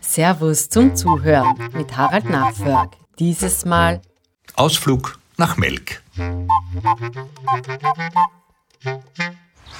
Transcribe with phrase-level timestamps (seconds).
[0.00, 2.96] Servus zum Zuhören mit Harald Nachförg.
[3.18, 4.00] Dieses Mal
[4.54, 6.02] Ausflug nach Melk.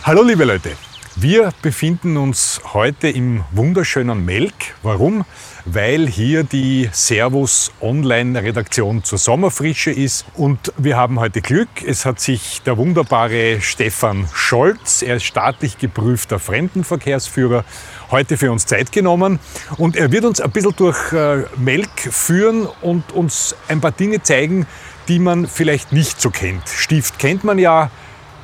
[0.03, 0.76] Hallo liebe Leute,
[1.22, 4.54] wir befinden uns heute im wunderschönen Melk.
[4.83, 5.26] Warum?
[5.67, 11.69] Weil hier die Servus Online-Redaktion zur Sommerfrische ist und wir haben heute Glück.
[11.85, 17.65] Es hat sich der wunderbare Stefan Scholz, er ist staatlich geprüfter Fremdenverkehrsführer,
[18.11, 19.41] heute für uns Zeit genommen
[19.77, 24.23] und er wird uns ein bisschen durch äh, Melk führen und uns ein paar Dinge
[24.23, 24.66] zeigen,
[25.09, 26.66] die man vielleicht nicht so kennt.
[26.69, 27.91] Stift kennt man ja,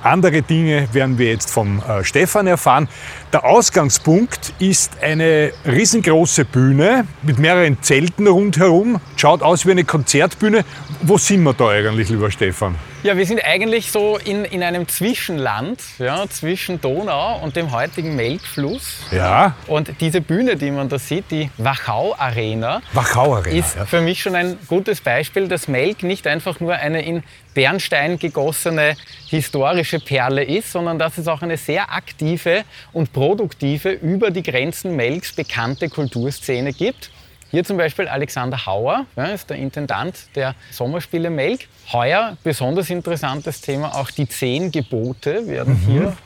[0.06, 2.88] andere Dinge werden wir jetzt vom äh, Stefan erfahren.
[3.32, 9.00] Der Ausgangspunkt ist eine riesengroße Bühne mit mehreren Zelten rundherum.
[9.16, 10.64] Schaut aus wie eine Konzertbühne.
[11.02, 12.74] Wo sind wir da eigentlich, lieber Stefan?
[13.02, 18.16] Ja, wir sind eigentlich so in, in einem Zwischenland, ja, zwischen Donau und dem heutigen
[18.16, 18.96] Melkfluss.
[19.12, 19.54] Ja.
[19.66, 23.56] Und diese Bühne, die man da sieht, die Wachau Arena, Wachau Arena.
[23.56, 23.84] ist ja.
[23.84, 27.22] für mich schon ein gutes Beispiel, dass Melk nicht einfach nur eine in
[27.54, 28.96] Bernstein gegossene
[29.28, 34.96] historische Perle ist, sondern dass es auch eine sehr aktive und produktive, über die Grenzen
[34.96, 37.10] Melks bekannte Kulturszene gibt.
[37.50, 41.68] Hier zum Beispiel Alexander Hauer, ja, ist der Intendant der Sommerspiele Melk.
[41.92, 46.16] Heuer besonders interessantes Thema, auch die zehn Gebote werden hier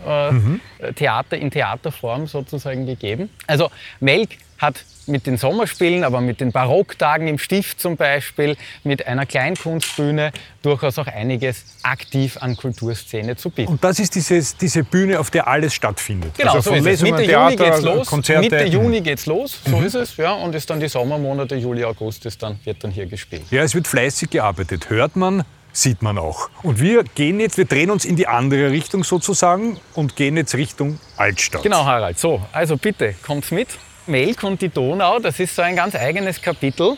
[0.80, 3.28] äh, Theater in Theaterform sozusagen gegeben.
[3.46, 9.06] Also Melk hat mit den Sommerspielen, aber mit den Barocktagen im Stift zum Beispiel, mit
[9.06, 13.72] einer Kleinkunstbühne durchaus auch einiges aktiv an Kulturszene zu bieten.
[13.72, 16.32] Und das ist dieses, diese Bühne, auf der alles stattfindet.
[16.36, 17.02] Genau, also so ist es.
[17.02, 18.06] Mitte Theater, Juni geht's los.
[18.06, 18.40] Konzerte.
[18.42, 20.16] Mitte Juni geht's los, so ist es.
[20.16, 23.42] Ja, und ist dann die Sommermonate, Juli, August, ist dann, wird dann hier gespielt.
[23.50, 24.90] Ja, es wird fleißig gearbeitet.
[24.90, 26.50] Hört man, sieht man auch.
[26.62, 30.54] Und wir gehen jetzt, wir drehen uns in die andere Richtung sozusagen und gehen jetzt
[30.54, 31.62] Richtung Altstadt.
[31.62, 32.18] Genau, Harald.
[32.18, 33.68] So, also bitte, kommt's mit.
[34.10, 36.96] Melk und die Donau, das ist so ein ganz eigenes Kapitel.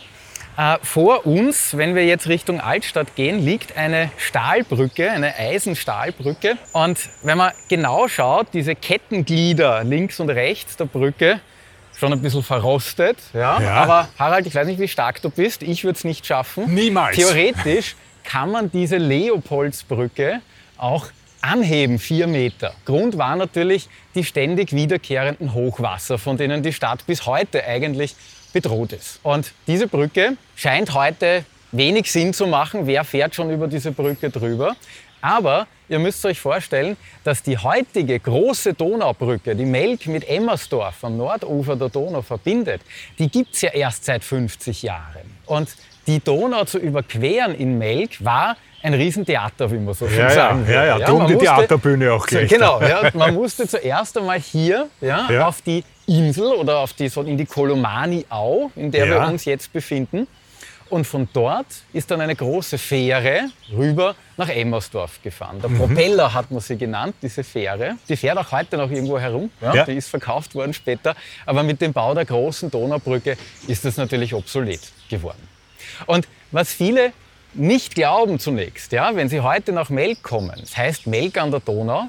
[0.57, 6.57] Äh, vor uns, wenn wir jetzt Richtung Altstadt gehen, liegt eine Stahlbrücke, eine Eisenstahlbrücke.
[6.73, 11.41] Und wenn man genau schaut, diese Kettenglieder links und rechts der Brücke,
[11.97, 13.19] schon ein bisschen verrostet.
[13.33, 13.61] Ja?
[13.61, 13.75] Ja.
[13.75, 15.63] Aber Harald, ich weiß nicht, wie stark du bist.
[15.63, 16.73] Ich würde es nicht schaffen.
[16.75, 17.17] Niemals.
[17.17, 20.41] Theoretisch kann man diese Leopoldsbrücke
[20.77, 21.07] auch
[21.43, 22.75] anheben, vier Meter.
[22.85, 28.15] Grund war natürlich die ständig wiederkehrenden Hochwasser, von denen die Stadt bis heute eigentlich
[28.53, 29.21] bedroht ist.
[29.23, 32.87] Und diese Brücke scheint heute wenig Sinn zu machen.
[32.87, 34.77] Wer fährt schon über diese Brücke drüber?
[35.21, 41.17] Aber ihr müsst euch vorstellen, dass die heutige große Donaubrücke, die Melk mit Emmersdorf am
[41.17, 42.83] Nordufer der Donau verbindet,
[43.19, 45.39] die gibt es ja erst seit 50 Jahren.
[45.47, 45.69] Und
[46.09, 50.31] die Donau zu überqueren in Melk war ein Riesentheater, wie man so schön Ja, ja,
[50.31, 52.49] sagen ja, ja, drum man die musste- Theaterbühne auch gleich.
[52.51, 55.47] Genau, ja, man musste zuerst einmal hier ja, Ja.
[55.49, 59.21] auf die Insel oder auf die, so in die Kolomani-Au, in der Ja.
[59.21, 60.27] wir uns jetzt befinden.
[60.91, 65.59] Und von dort ist dann eine große Fähre rüber nach Emmersdorf gefahren.
[65.63, 67.97] Der Propeller hat man sie genannt, diese Fähre.
[68.11, 69.51] Die fährt auch heute noch irgendwo herum.
[69.63, 69.85] Ja, Ja.
[69.87, 71.15] Die ist verkauft worden später.
[71.47, 73.39] Aber mit dem Bau der großen Donaubrücke
[73.69, 75.49] ist das natürlich obsolet geworden.
[76.05, 77.13] Und was viele
[77.55, 81.61] nicht glauben zunächst, ja, wenn sie heute nach Melk kommen, das heißt Melk an der
[81.61, 82.05] Donau,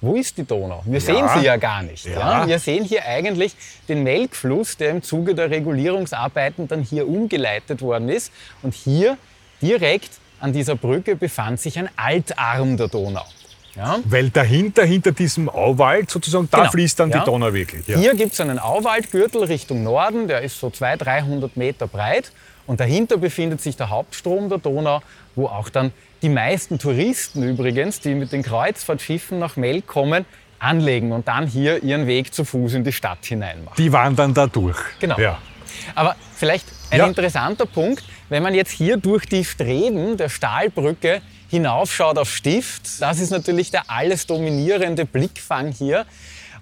[0.00, 0.82] wo ist die Donau?
[0.84, 2.04] Wir sehen sie ja gar nicht.
[2.04, 2.42] Ja.
[2.42, 2.46] Ja.
[2.46, 3.54] Wir sehen hier eigentlich
[3.88, 8.30] den Melkfluss, der im Zuge der Regulierungsarbeiten dann hier umgeleitet worden ist.
[8.62, 9.16] Und hier
[9.62, 10.10] direkt
[10.40, 13.24] an dieser Brücke befand sich ein Altarm der Donau.
[13.76, 13.98] Ja.
[14.04, 16.70] Weil dahinter, hinter diesem Auwald sozusagen, da Genau.
[16.70, 17.20] fließt dann Ja.
[17.20, 17.88] die Donau wirklich.
[17.88, 17.96] Ja.
[17.98, 22.30] Hier gibt es einen Auwaldgürtel Richtung Norden, der ist so 200, 300 Meter breit.
[22.66, 25.00] Und dahinter befindet sich der Hauptstrom der Donau,
[25.34, 25.92] wo auch dann
[26.22, 30.24] die meisten Touristen übrigens, die mit den Kreuzfahrtschiffen nach Melk kommen,
[30.58, 33.74] anlegen und dann hier ihren Weg zu Fuß in die Stadt hinein machen.
[33.76, 34.78] Die wandern da durch.
[35.00, 35.18] Genau.
[35.18, 35.38] Ja.
[35.94, 37.06] Aber vielleicht ein Ja.
[37.06, 41.20] interessanter Punkt, wenn man jetzt hier durch die Streben der Stahlbrücke
[41.50, 46.06] hinaufschaut auf Stift, das ist natürlich der alles dominierende Blickfang hier.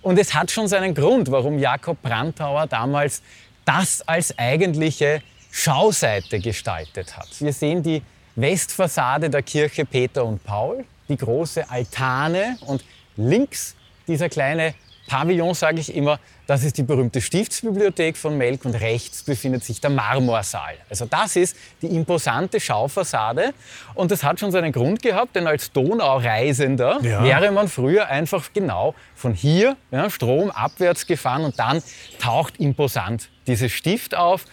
[0.01, 3.23] Und es hat schon seinen Grund, warum Jakob Brandauer damals
[3.65, 5.23] das als eigentliche
[5.55, 7.29] Schauseite gestaltet hat.
[7.39, 8.03] Wir sehen die
[8.37, 12.83] Westfassade der Kirche Peter und Paul, die große Altane und
[13.17, 13.77] links
[14.09, 14.75] dieser kleine
[15.07, 19.79] Pavillon, sage ich immer, das ist die berühmte Stiftsbibliothek von Melk und rechts befindet sich
[19.81, 20.75] der Marmorsaal.
[20.89, 23.53] Also das ist die imposante Schaufassade
[23.95, 27.23] und das hat schon seinen Grund gehabt, denn als Donaureisender Ja.
[27.23, 31.83] wäre man früher einfach genau von hier ja, stromabwärts gefahren und dann
[32.19, 34.47] taucht imposant dieses Stift auf.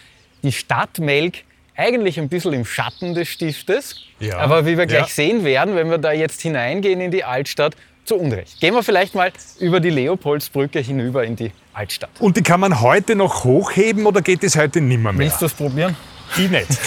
[0.43, 1.35] Die Stadt Melk
[1.75, 4.37] eigentlich ein bisschen im Schatten des Stiftes, Ja.
[4.39, 5.07] aber wie wir gleich Ja.
[5.07, 7.75] sehen werden, wenn wir da jetzt hineingehen in die Altstadt,
[8.05, 8.59] zu Unrecht.
[8.59, 12.09] Gehen wir vielleicht mal über die Leopoldsbrücke hinüber in die Altstadt.
[12.19, 15.27] Und die kann man heute noch hochheben oder geht es heute nimmer mehr?
[15.27, 15.95] Willst du das probieren?
[16.35, 16.67] Ich nicht.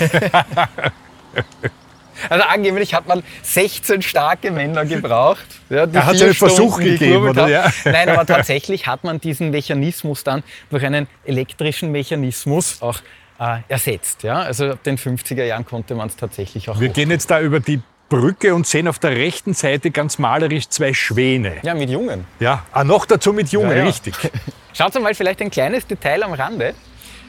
[2.29, 5.45] Also angeblich hat man 16 starke Männer gebraucht.
[5.71, 7.49] Ja, hat's vier einen Versuch gegeben, oder?
[7.49, 7.73] Ja.
[7.85, 13.01] Nein, aber tatsächlich hat man diesen Mechanismus dann durch einen elektrischen Mechanismus auch
[13.43, 14.23] äh, ersetzt.
[14.23, 14.41] Ja?
[14.43, 17.41] Also ab den 50er Jahren konnte man es tatsächlich auch Wir hoch- gehen jetzt da
[17.41, 21.55] über die Brücke und sehen auf der rechten Seite ganz malerisch zwei Schwäne.
[21.63, 22.27] Ja, mit Jungen.
[22.41, 23.85] Ja, ah, noch dazu mit Jungen, Ja, ja.
[23.85, 24.15] richtig.
[24.75, 26.75] Schaut mal vielleicht ein kleines Detail am Rande.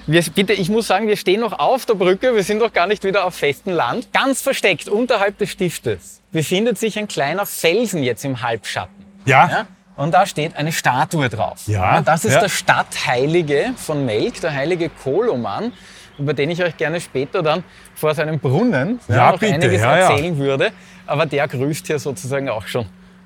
[0.06, 2.88] Wir, bitte, ich muss sagen, wir stehen noch auf der Brücke, wir sind noch gar
[2.88, 4.12] nicht wieder auf festem Land.
[4.12, 9.06] Ganz versteckt unterhalb des Stiftes befindet sich ein kleiner Felsen jetzt im Halbschatten.
[9.26, 9.68] Ja, Ja?
[9.96, 11.60] Und da steht eine Statue drauf.
[11.68, 12.40] Ja, das ist ja.
[12.42, 15.72] der Stadtheilige von Melk, der heilige Koloman,
[16.18, 17.64] über den ich euch gerne später dann
[17.96, 20.10] vor seinem Brunnen Ja, noch bitte, einiges ja, ja.
[20.10, 20.72] erzählen würde.
[21.06, 22.86] Aber der grüßt hier sozusagen auch schon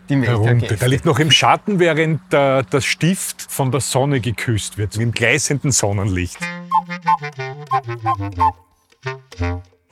[0.09, 0.75] die herunter.
[0.75, 5.11] Der liegt noch im Schatten, während äh, das Stift von der Sonne geküsst wird, im
[5.11, 6.37] gleißenden Sonnenlicht.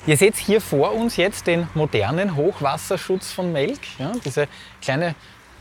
[0.08, 3.80] Ihr seht hier vor uns jetzt den modernen Hochwasserschutz von Melk.
[3.98, 4.48] Ja, diese
[4.82, 5.16] kleine,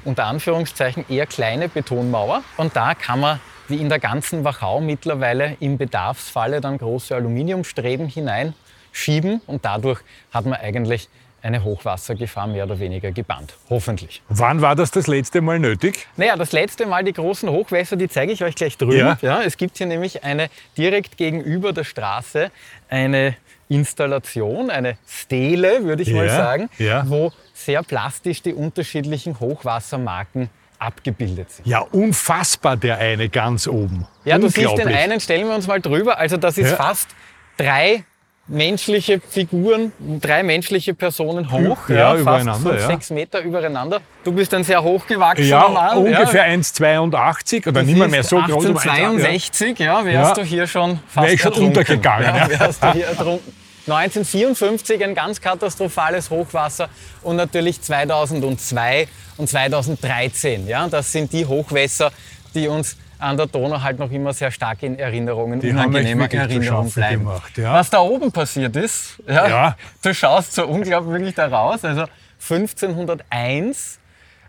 [0.04, 2.42] unter Anführungszeichen eher kleine Betonmauer.
[2.56, 8.08] Und da kann man, wie in der ganzen Wachau mittlerweile, im Bedarfsfalle dann große Aluminiumstreben
[8.08, 9.40] hineinschieben.
[9.46, 10.00] Und dadurch
[10.32, 11.08] hat man eigentlich
[11.42, 13.54] eine Hochwassergefahr mehr oder weniger gebannt.
[13.68, 14.22] Hoffentlich.
[14.30, 16.06] Wann war das das letzte Mal nötig?
[16.16, 18.96] Naja, das letzte Mal die großen Hochwässer, die zeige ich euch gleich drüben.
[18.96, 19.18] Ja.
[19.20, 19.42] Ja.
[19.42, 22.50] es gibt hier nämlich eine direkt gegenüber der Straße
[22.88, 23.36] eine
[23.68, 27.04] Installation, eine Stele, würde ich mal Ja, sagen, ja.
[27.08, 30.48] wo sehr plastisch die unterschiedlichen Hochwassermarken
[30.84, 31.66] abgebildet sind.
[31.66, 34.06] Ja, unfassbar der eine ganz oben.
[34.24, 36.18] Ja, du siehst den einen, stellen wir uns mal drüber.
[36.18, 36.76] Also das ist Ja.
[36.76, 37.08] fast
[37.56, 38.04] drei
[38.46, 39.90] menschliche Figuren,
[40.20, 41.88] drei menschliche Personen hoch.
[41.88, 42.86] Ja, fast übereinander, fünf, ja.
[42.88, 44.00] sechs Meter übereinander.
[44.22, 45.96] Du bist ein sehr hochgewachsener Ja, Mann.
[45.98, 48.66] ungefähr 1,82 oder nicht mehr, mehr so groß.
[48.66, 50.42] aber 1862, ja, wärst Ja.
[50.42, 51.78] du hier schon fast Wär ich schon ertrunken.
[51.78, 52.60] untergegangen, Ja, ja.
[52.60, 53.63] wärst du hier ertrunken.
[53.86, 56.88] 1954 ein ganz katastrophales Hochwasser
[57.22, 60.66] und natürlich 2002 und 2013.
[60.66, 62.10] Ja, das sind die Hochwässer,
[62.54, 66.42] die uns an der Donau halt noch immer sehr stark in Erinnerungen, Die unangenehmer wirklich
[66.42, 67.18] zu Erinnerung schaffen bleiben.
[67.24, 67.72] gemacht, ja.
[67.74, 69.76] Was da oben passiert ist, ja, Ja.
[70.02, 71.84] du schaust so unglaublich da raus.
[71.84, 72.04] Also
[72.40, 73.98] 1501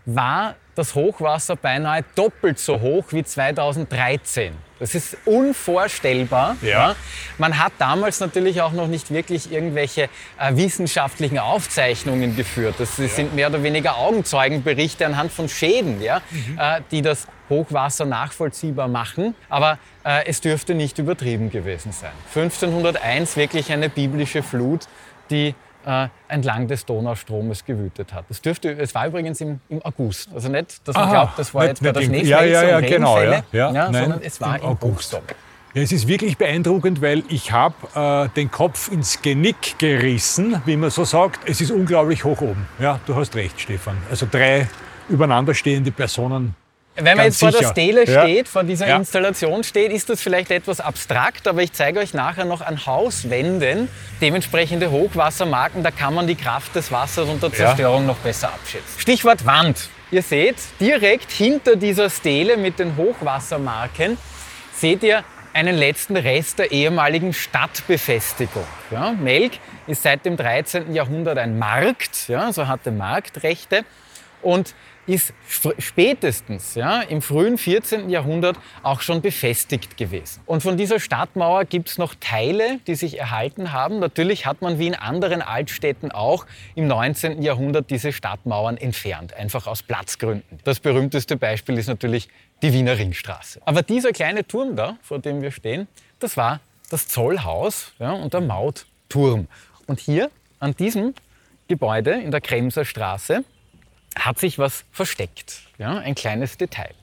[0.04, 4.52] war das Hochwasser beinahe doppelt so hoch wie 2013.
[4.78, 6.56] Das ist unvorstellbar.
[6.60, 6.94] Ja.
[7.38, 12.74] Man hat damals natürlich auch noch nicht wirklich irgendwelche äh, wissenschaftlichen Aufzeichnungen geführt.
[12.78, 16.20] Das sind mehr oder weniger Augenzeugenberichte anhand von Schäden, ja,
[16.58, 19.34] äh, die das Hochwasser nachvollziehbar machen.
[19.48, 22.12] Aber äh, es dürfte nicht übertrieben gewesen sein.
[22.34, 24.88] 1501 wirklich eine biblische Flut,
[25.30, 25.54] die
[25.86, 28.24] äh, entlang des Donaustromes gewütet hat.
[28.28, 30.28] Das dürfte, es war übrigens im, im August.
[30.34, 32.68] Also nicht, dass man Aha, glaubt, das war nicht- jetzt nicht im- Schneefälze ja, ja,
[32.68, 33.42] ja, und genau, ja.
[33.52, 35.14] Ja, nein, sondern es war im im August.
[35.14, 35.34] August.
[35.74, 40.76] Ja, es ist wirklich beeindruckend, weil ich habe äh, den Kopf ins Genick gerissen, wie
[40.76, 41.48] man so sagt.
[41.48, 42.66] Es ist unglaublich hoch oben.
[42.78, 43.96] Ja, du hast recht, Stefan.
[44.10, 44.68] Also drei
[45.08, 46.54] übereinander stehende Personen.
[46.96, 47.68] Wenn man jetzt vor der.
[47.68, 48.22] Stele Ja.
[48.22, 48.96] steht, vor dieser Ja.
[48.96, 53.88] Installation steht, ist das vielleicht etwas abstrakt, aber ich zeige euch nachher noch an Hauswänden
[54.20, 55.82] dementsprechende Hochwassermarken.
[55.82, 58.98] Da kann man die Kraft des Wassers und der Zerstörung noch besser abschätzen.
[58.98, 59.88] Stichwort Wand.
[60.10, 64.16] Ihr seht, direkt hinter dieser Stele mit den Hochwassermarken
[64.72, 68.64] seht ihr einen letzten Rest der ehemaligen Stadtbefestigung.
[68.90, 69.52] Ja, Melk
[69.86, 70.94] ist seit dem 13.
[70.94, 73.84] Jahrhundert ein Markt, ja, also hatte Marktrechte
[74.42, 74.74] und
[75.06, 78.10] ist sp- spätestens ja, im frühen 14.
[78.10, 80.42] Jahrhundert auch schon befestigt gewesen.
[80.46, 83.98] Und von dieser Stadtmauer gibt es noch Teile, die sich erhalten haben.
[83.98, 87.42] Natürlich hat man wie in anderen Altstädten auch im 19.
[87.42, 90.58] Jahrhundert diese Stadtmauern entfernt, einfach aus Platzgründen.
[90.64, 92.28] Das berühmteste Beispiel ist natürlich
[92.62, 93.60] die Wiener Ringstraße.
[93.64, 95.86] Aber dieser kleine Turm da, vor dem wir stehen,
[96.18, 96.60] das war
[96.90, 99.48] das Zollhaus ja, und der Mautturm.
[99.86, 101.14] Und hier an diesem
[101.68, 103.44] Gebäude in der Kremser Straße
[104.18, 105.60] hat sich was versteckt.
[105.78, 106.94] Ja, ein kleines Detail.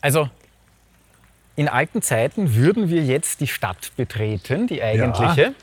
[0.00, 0.28] Also
[1.54, 5.54] in alten Zeiten würden wir jetzt die Stadt betreten, die eigentliche.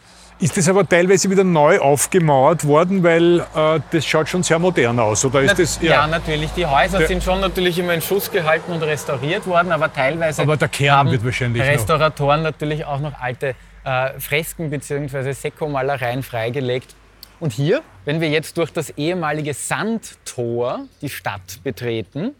[0.41, 4.97] Ist das aber teilweise wieder neu aufgemauert worden, weil äh, das schaut schon sehr modern
[4.97, 6.07] aus, oder ist das ja.
[6.07, 6.51] natürlich.
[6.51, 10.55] Die Häuser sind schon natürlich immer in Schuss gehalten und restauriert worden, aber teilweise Aber
[10.55, 15.33] der Kern haben wird wahrscheinlich noch- Restauratoren natürlich auch noch alte äh, Fresken bzw.
[15.33, 16.95] Sekomalereien freigelegt.
[17.39, 22.35] Und hier, wenn wir jetzt durch das ehemalige Sandtor die Stadt betreten,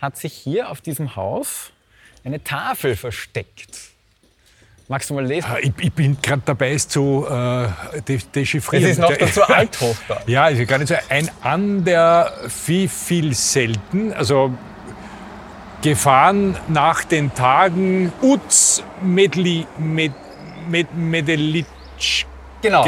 [0.00, 1.70] hat sich hier auf diesem Haus
[2.24, 3.78] eine Tafel versteckt.
[4.90, 5.46] Magst du mal lesen?
[5.50, 8.84] Ah, Ich, ich bin gerade dabei, es zu äh, de dechiffrieren.
[8.86, 10.22] Es ist noch dazu Althochdeutsch.
[10.26, 10.94] Ja, ist gar nicht so.
[11.10, 12.32] Ein an der
[12.66, 14.54] wie viel selten, also
[15.82, 20.12] Gefahren nach den Tagen Uz Medli, Med,
[20.68, 22.26] Med, Medelitschke.
[22.62, 22.82] Genau.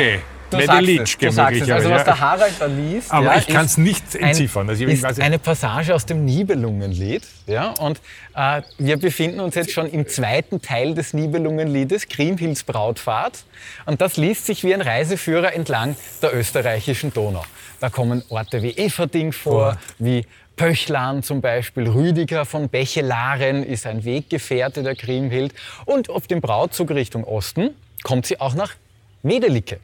[0.50, 1.70] Du sagst es, du sagst es.
[1.70, 4.68] Also was der Harald da liest, Aber ja, ich kann es nicht entziffern.
[4.68, 5.20] Also ich ist nicht.
[5.20, 7.22] eine Passage aus dem Nibelungenlied.
[7.46, 7.70] Ja?
[7.70, 8.00] Und
[8.34, 13.44] äh, wir befinden uns jetzt schon im zweiten Teil des Nibelungenliedes, Kriemhilds Brautfahrt.
[13.86, 17.44] Und das liest sich wie ein Reiseführer entlang der österreichischen Donau.
[17.80, 20.26] Da kommen Orte wie Everding vor, wie
[20.60, 25.54] Pöchlan zum Beispiel, Rüdiger von Bechelaren ist ein Weggefährte der Kriemhild.
[25.86, 27.70] Und auf dem Brautzug Richtung Osten
[28.02, 28.74] kommt sie auch nach
[29.22, 29.80] Medelicke,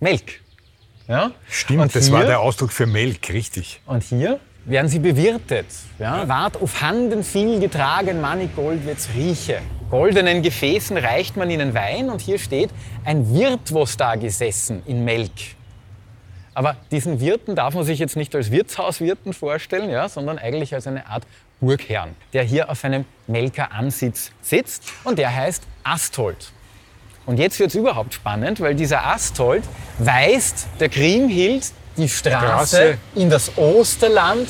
[0.00, 0.40] Melk.
[1.08, 1.32] Ja?
[1.48, 3.80] Stimmt, Und das war hier- der Ausdruck für Melk, richtig.
[3.86, 5.66] und hier werden sie bewirtet.
[5.98, 6.28] Ja?
[6.28, 9.60] Ward auf Handen viel getragen, Mannig Gold wird's rieche.
[9.90, 12.70] Goldenen Gefäßen reicht man ihnen Wein und hier steht,
[13.04, 15.30] ein Wirt was da gesessen in Melk.
[16.54, 20.86] Aber diesen Wirten darf man sich jetzt nicht als Wirtshauswirten vorstellen, ja, sondern eigentlich als
[20.86, 21.24] eine Art
[21.60, 26.52] Burgherrn, der hier auf einem Melker Ansitz sitzt und der heißt Astold.
[27.26, 29.64] Und jetzt wird es überhaupt spannend, weil dieser Astold
[29.98, 31.64] weist der Kriemhild
[31.96, 32.98] die Straße Straße.
[33.14, 34.48] in das Osterland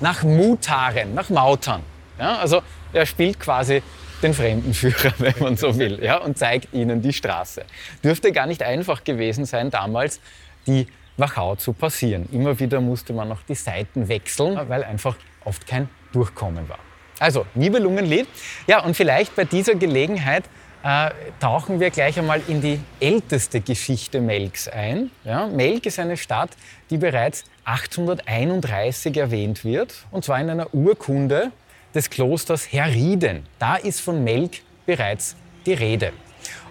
[0.00, 1.82] nach Mutaren, nach Mautern.
[2.18, 3.82] Ja, also er spielt quasi
[4.22, 7.64] den Fremdenführer, wenn man so will, ja, und zeigt ihnen die Straße.
[8.02, 10.20] Dürfte gar nicht einfach gewesen sein, damals
[10.66, 12.28] die Wachau zu passieren.
[12.32, 16.78] Immer wieder musste man noch die Seiten wechseln, weil einfach oft kein Durchkommen war.
[17.18, 18.26] Also, Nibelungenlied.
[18.66, 20.44] Ja, und vielleicht bei dieser Gelegenheit
[20.82, 21.10] äh,
[21.40, 25.10] tauchen wir gleich einmal in die älteste Geschichte Melks ein.
[25.24, 26.50] Ja, Melk ist eine Stadt,
[26.88, 31.52] die bereits 831 erwähnt wird, und zwar in einer Urkunde
[31.94, 33.44] des Klosters Herrieden.
[33.58, 36.12] Da ist von Melk bereits die Rede.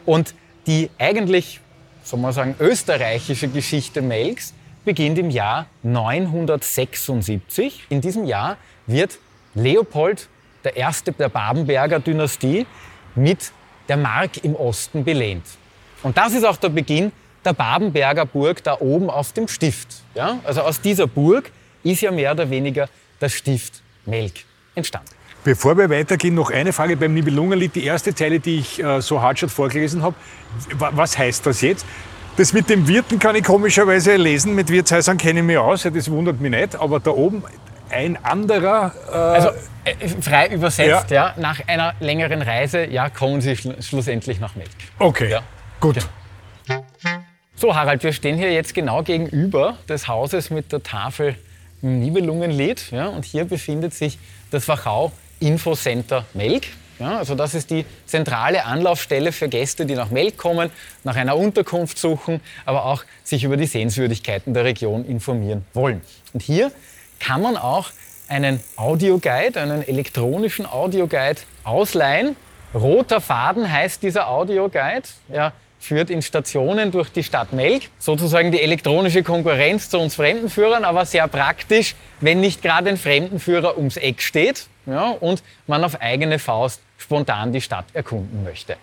[0.06, 0.34] Und
[0.66, 1.60] die eigentlich,
[2.04, 4.54] soll man sagen, österreichische Geschichte Melks
[4.86, 7.86] beginnt im Jahr 976.
[7.90, 9.20] In diesem Jahr wird
[9.54, 10.28] Leopold
[10.64, 12.66] der erste der Babenberger Dynastie
[13.16, 13.52] mit
[13.90, 15.44] der Mark im Osten belehnt.
[16.04, 17.12] Und das ist auch der Beginn
[17.44, 19.88] der Babenberger Burg da oben auf dem Stift.
[20.16, 20.40] Ja?
[20.44, 21.52] Also aus dieser Burg
[21.84, 22.88] ist ja mehr oder weniger
[23.20, 24.34] das Stift Melk
[24.76, 25.10] entstanden.
[25.44, 27.74] Bevor wir weitergehen, noch eine Frage beim Nibelungenlied.
[27.76, 30.16] Die erste Zeile, die ich äh, so hart schon vorgelesen habe.
[30.78, 31.86] Wa- Was heißt das jetzt?
[32.36, 34.54] Das mit dem Wirten kann ich komischerweise lesen.
[34.54, 35.84] Mit Wirtshäusern kenne ich mich aus.
[35.86, 36.76] ja, Das wundert mich nicht.
[36.76, 37.44] Aber da oben
[37.92, 38.94] ein anderer.
[39.12, 39.50] Äh, Also
[39.86, 41.34] äh, frei übersetzt, ja.
[41.38, 44.70] nach einer längeren Reise, ja, kommen Sie schl schlussendlich nach Melk.
[45.00, 45.42] okay, Ja.
[45.80, 45.98] gut.
[47.56, 51.36] So, Harald, wir stehen hier jetzt genau gegenüber des Hauses mit der Tafel
[51.82, 52.92] Nibelungenlied.
[52.92, 54.18] Ja, und hier befindet sich
[54.52, 56.68] das Wachau Infocenter Melk.
[57.00, 60.70] Ja, also das ist die zentrale Anlaufstelle für Gäste, die nach Melk kommen,
[61.06, 66.02] nach einer Unterkunft suchen, aber auch sich über die Sehenswürdigkeiten der Region informieren wollen.
[66.34, 66.72] Und hier
[67.20, 67.92] kann man auch
[68.28, 72.36] einen Audioguide, einen elektronischen Audioguide ausleihen.
[72.74, 75.08] Roter Faden heißt dieser Audioguide.
[75.30, 77.84] Er führt in Stationen durch die Stadt Melk.
[77.98, 83.78] Sozusagen die elektronische Konkurrenz zu uns Fremdenführern, aber sehr praktisch, wenn nicht gerade ein Fremdenführer
[83.78, 88.76] ums Eck steht ja, und man auf eigene Faust spontan die Stadt erkunden möchte.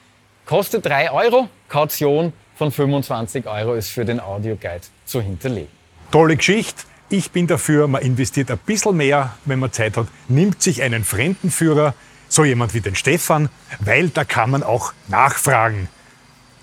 [0.47, 5.69] Kostet 3 Euro, Kaution von 25 Euro ist für den Audioguide zu hinterlegen.
[6.11, 6.85] Tolle Geschichte.
[7.09, 11.05] Ich bin dafür, man investiert ein bisschen mehr, wenn man Zeit hat, nimmt sich einen
[11.05, 11.95] Fremdenführer,
[12.29, 13.49] so jemand wie den Stefan,
[13.79, 15.89] weil da kann man auch nachfragen.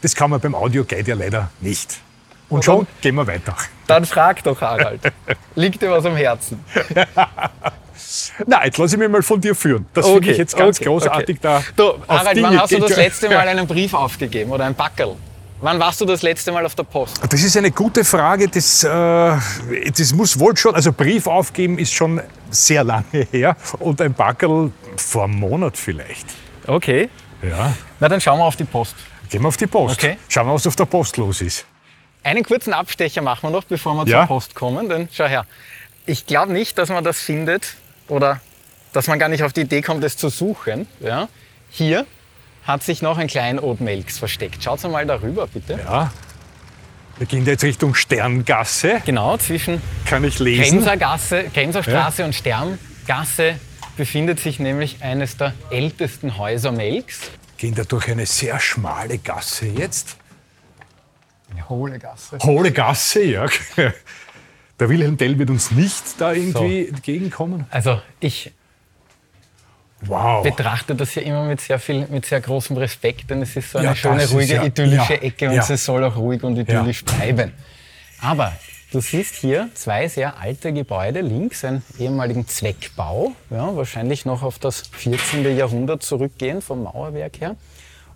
[0.02, 2.02] Das kann man beim Audioguide ja leider nicht.
[2.50, 3.56] Und schon gehen wir weiter.
[3.88, 5.00] Dann frag doch, Harald.
[5.56, 6.64] Liegt dir was am Herzen?
[8.46, 9.86] Na, jetzt lass ich mich mal von dir führen.
[9.94, 11.40] Das finde ich jetzt ganz okay, großartig okay.
[11.42, 11.64] da.
[11.78, 15.16] Du, Harald, wann hast du das letzte Mal einen Brief aufgegeben oder ein Backel?
[15.64, 17.22] Wann warst du das letzte Mal auf der Post?
[17.30, 18.50] Das ist eine gute Frage.
[18.50, 24.02] Das, äh, das muss wohl schon, also Brief aufgeben ist schon sehr lange her und
[24.02, 26.26] ein Backerl vor einem Monat vielleicht.
[26.68, 27.10] Okay.
[27.42, 27.74] Ja.
[28.02, 28.94] Na, dann schauen wir auf die Post.
[29.30, 30.04] Gehen wir auf die Post.
[30.04, 30.18] Okay.
[30.28, 31.66] Schauen wir, was auf der Post los ist.
[32.24, 34.20] Einen kurzen Abstecher machen wir noch, bevor wir Ja.
[34.24, 34.90] zur Post kommen.
[34.90, 35.46] Denn schau her,
[36.06, 37.78] ich glaube nicht, dass man das findet
[38.10, 38.42] oder
[38.92, 40.88] dass man gar nicht auf die Idee kommt, es zu suchen.
[41.00, 41.30] Ja?
[41.70, 42.06] Hier
[42.66, 44.64] hat sich noch ein Kleinod Melks versteckt.
[44.64, 45.80] Schaut mal darüber, bitte.
[45.86, 46.12] Ja.
[47.18, 49.02] Wir gehen jetzt Richtung Sterngasse.
[49.06, 50.78] Genau, zwischen Kann ich lesen?
[50.78, 53.56] Grenzergasse, Grenzerstraße und Sterngasse
[53.96, 57.30] befindet sich nämlich eines der ältesten Häuser Melks.
[57.58, 60.18] Gehen da durch eine sehr schmale Gasse jetzt.
[61.52, 62.40] Eine hohle Gasse.
[62.44, 63.46] Hohle Gasse, ja.
[64.80, 67.68] Der Wilhelm Tell wird uns nicht da irgendwie entgegenkommen.
[67.70, 68.52] Also ich
[70.08, 70.44] Wow.
[70.44, 73.78] betrachte das ja immer mit sehr viel, mit sehr großem Respekt, denn es ist so
[73.80, 77.04] eine Ja, schöne, ruhige, ja- idyllische ja, Ecke und es soll auch ruhig und idyllisch
[77.06, 77.52] bleiben.
[78.22, 78.54] Aber
[78.92, 84.84] du siehst hier zwei sehr alte Gebäude, links einen ehemaligen Zweckbau, wahrscheinlich noch auf das
[84.94, 85.56] 14.
[85.58, 87.56] Jahrhundert zurückgehend vom Mauerwerk her.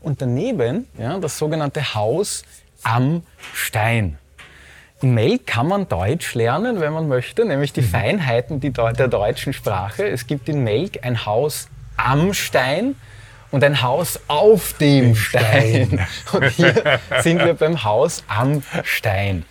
[0.01, 0.88] Und daneben
[1.22, 2.44] das sogenannte Haus
[2.84, 4.17] am Stein.
[5.01, 7.75] In Melk kann man Deutsch lernen, wenn man möchte, nämlich Mhm.
[7.75, 10.08] die Feinheiten die Deu- der deutschen Sprache.
[10.08, 11.67] Es gibt in Melk ein Haus
[11.98, 12.96] am Stein
[13.51, 16.06] und ein Haus auf dem Stein.
[16.34, 19.46] Und hier sind wir beim Haus am Stein.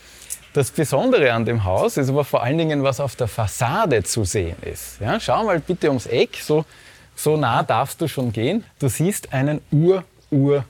[0.52, 4.24] Das Besondere an dem Haus ist aber vor allen Dingen, was auf der Fassade zu
[4.24, 5.00] sehen ist.
[5.00, 6.64] Ja, schau mal bitte ums Eck, so,
[7.14, 8.64] so nah darfst du schon gehen.
[8.78, 10.64] Du siehst einen ur, ur,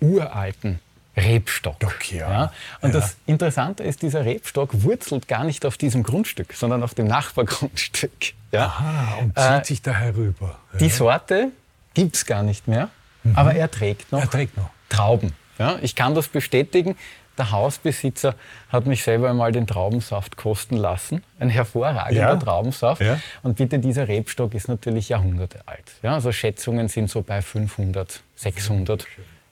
[0.00, 0.80] uralten
[1.16, 1.76] Rebstock.
[1.76, 2.52] Stock, ja.
[2.80, 3.00] Und Ja.
[3.00, 8.32] das Interessante ist, dieser Rebstock wurzelt gar nicht auf diesem Grundstück, sondern auf dem Nachbargrundstück.
[8.50, 8.66] Ja?
[8.78, 10.58] Ah, und Äh, zieht sich da herüber.
[10.80, 11.48] Die Sorte
[11.94, 12.88] gibt es gar nicht mehr,
[13.34, 14.24] aber er trägt noch Mhm.
[14.24, 14.70] Er trägt noch.
[14.88, 15.32] Trauben.
[15.58, 16.96] Ja, ich kann das bestätigen.
[17.38, 18.34] Der Hausbesitzer
[18.68, 21.22] hat mich selber einmal den Traubensaft kosten lassen.
[21.38, 22.36] Ein hervorragender Ja.
[22.36, 23.00] Traubensaft.
[23.00, 23.18] Ja.
[23.42, 25.92] Und bitte, dieser Rebstock ist natürlich Jahrhunderte alt.
[26.02, 29.06] Ja, also Schätzungen sind so bei 500, 600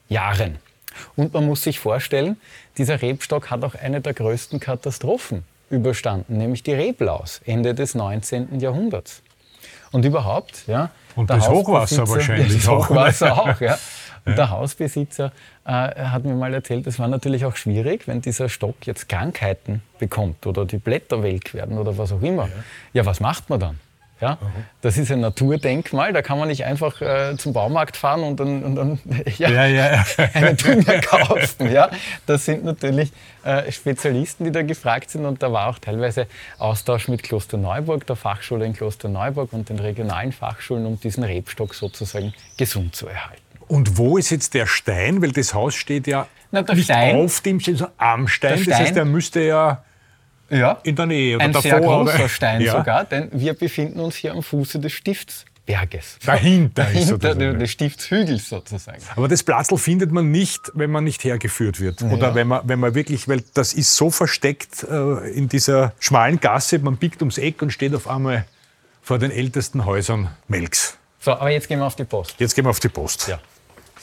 [0.09, 0.57] Jahren.
[1.15, 2.37] Und man muss sich vorstellen,
[2.77, 8.59] dieser Rebstock hat auch eine der größten Katastrophen überstanden, nämlich die Reblaus Ende des 19.
[8.59, 9.21] Jahrhunderts.
[9.91, 10.91] Und überhaupt, ja.
[11.15, 13.01] Und der das Hochwasser wahrscheinlich Ja, das auch, oder?
[13.01, 13.77] Hochwasser auch, ja.
[14.23, 15.31] Und der Hausbesitzer
[15.65, 19.81] äh, hat mir mal erzählt, es war natürlich auch schwierig, wenn dieser Stock jetzt Krankheiten
[19.97, 22.47] bekommt oder die Blätter welk werden oder was auch immer.
[22.93, 23.79] Ja, was macht man dann?
[24.21, 24.37] Ja,
[24.81, 28.63] das ist ein Naturdenkmal, da kann man nicht einfach äh, zum Baumarkt fahren und dann,
[28.63, 28.99] und dann
[29.37, 31.71] ja, Ja, ja, einen Dünger kaufen.
[31.71, 31.89] Ja?
[32.27, 33.11] Das sind natürlich
[33.43, 36.27] äh, Spezialisten, die da gefragt sind und da war auch teilweise
[36.59, 42.33] Austausch mit Klosterneuburg, der Fachschule in Klosterneuburg und den regionalen Fachschulen, um diesen Rebstock sozusagen
[42.57, 43.41] gesund zu erhalten.
[43.67, 45.21] Und wo ist jetzt der Stein?
[45.21, 48.57] Weil das Haus steht ja Na, nicht Stein- auf dem Stein, sondern am Stein.
[48.57, 49.83] Der Das heißt, Stein- der müsste ja
[50.51, 51.71] Ja, in der Nähe oder ein davor.
[51.71, 52.73] sehr großer Stein ja.
[52.77, 56.17] sogar, denn wir befinden uns hier am Fuße des Stiftsberges.
[56.25, 57.59] Dahinter ist Dahinter sozusagen.
[57.59, 59.01] des Stiftshügels sozusagen.
[59.15, 62.01] Aber das Platzl findet man nicht, wenn man nicht hergeführt wird.
[62.03, 66.39] Oder wenn man, wenn man wirklich, weil das ist so versteckt äh, in dieser schmalen
[66.39, 68.45] Gasse, man biegt ums Eck und steht auf einmal
[69.01, 70.97] vor den ältesten Häusern Melks.
[71.19, 72.35] So, aber jetzt gehen wir auf die Post.
[72.39, 73.27] Jetzt gehen wir auf die Post.
[73.27, 73.39] Ja.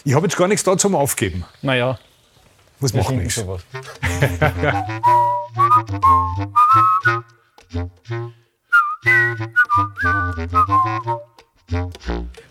[0.05, 1.45] Ich habe jetzt gar nichts da zum Aufgeben.
[1.63, 1.99] Naja,
[2.81, 3.35] Was wir macht nichts.
[3.37, 3.63] sowas.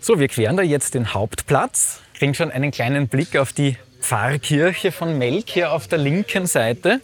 [0.00, 4.92] So, wir queren da jetzt den Hauptplatz, kriegen schon einen kleinen Blick auf die Pfarrkirche
[4.92, 7.00] von Melk hier auf der linken Seite.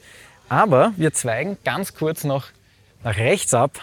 [0.48, 2.46] Aber wir zweigen ganz kurz noch
[3.02, 3.80] nach rechts ab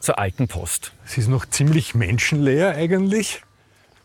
[0.00, 0.92] zur alten Post.
[1.04, 3.42] Es ist noch ziemlich menschenleer eigentlich.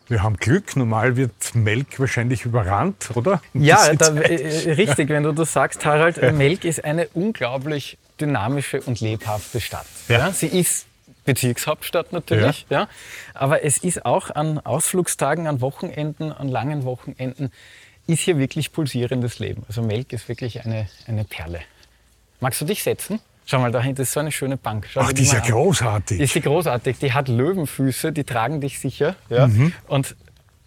[0.08, 0.76] Wir haben Glück.
[0.76, 3.40] Normal wird Melk wahrscheinlich überrannt, oder?
[3.54, 6.18] Ja, da, ist- äh, richtig, wenn du das sagst, Harald.
[6.18, 9.86] äh, Melk ist eine unglaublich dynamische und lebhafte Stadt.
[10.08, 10.18] Ja.
[10.18, 10.32] Ja.
[10.32, 10.86] sie ist
[11.24, 12.88] Bezirkshauptstadt natürlich, ja.
[13.34, 17.52] aber es ist auch an Ausflugstagen, an Wochenenden, an langen Wochenenden,
[18.06, 19.62] ist hier wirklich pulsierendes Leben.
[19.68, 21.60] Also Melk ist wirklich eine, eine Perle.
[22.40, 23.20] Magst du dich setzen?
[23.50, 24.86] Schau mal, dahinter ist so eine schöne Bank.
[24.92, 25.48] Schau Ach, die ist ja an.
[25.48, 26.20] großartig.
[26.20, 26.98] Ist sie großartig.
[26.98, 29.16] Die hat Löwenfüße, die tragen dich sicher.
[29.30, 29.46] Ja?
[29.46, 29.72] Mhm.
[29.86, 30.16] Und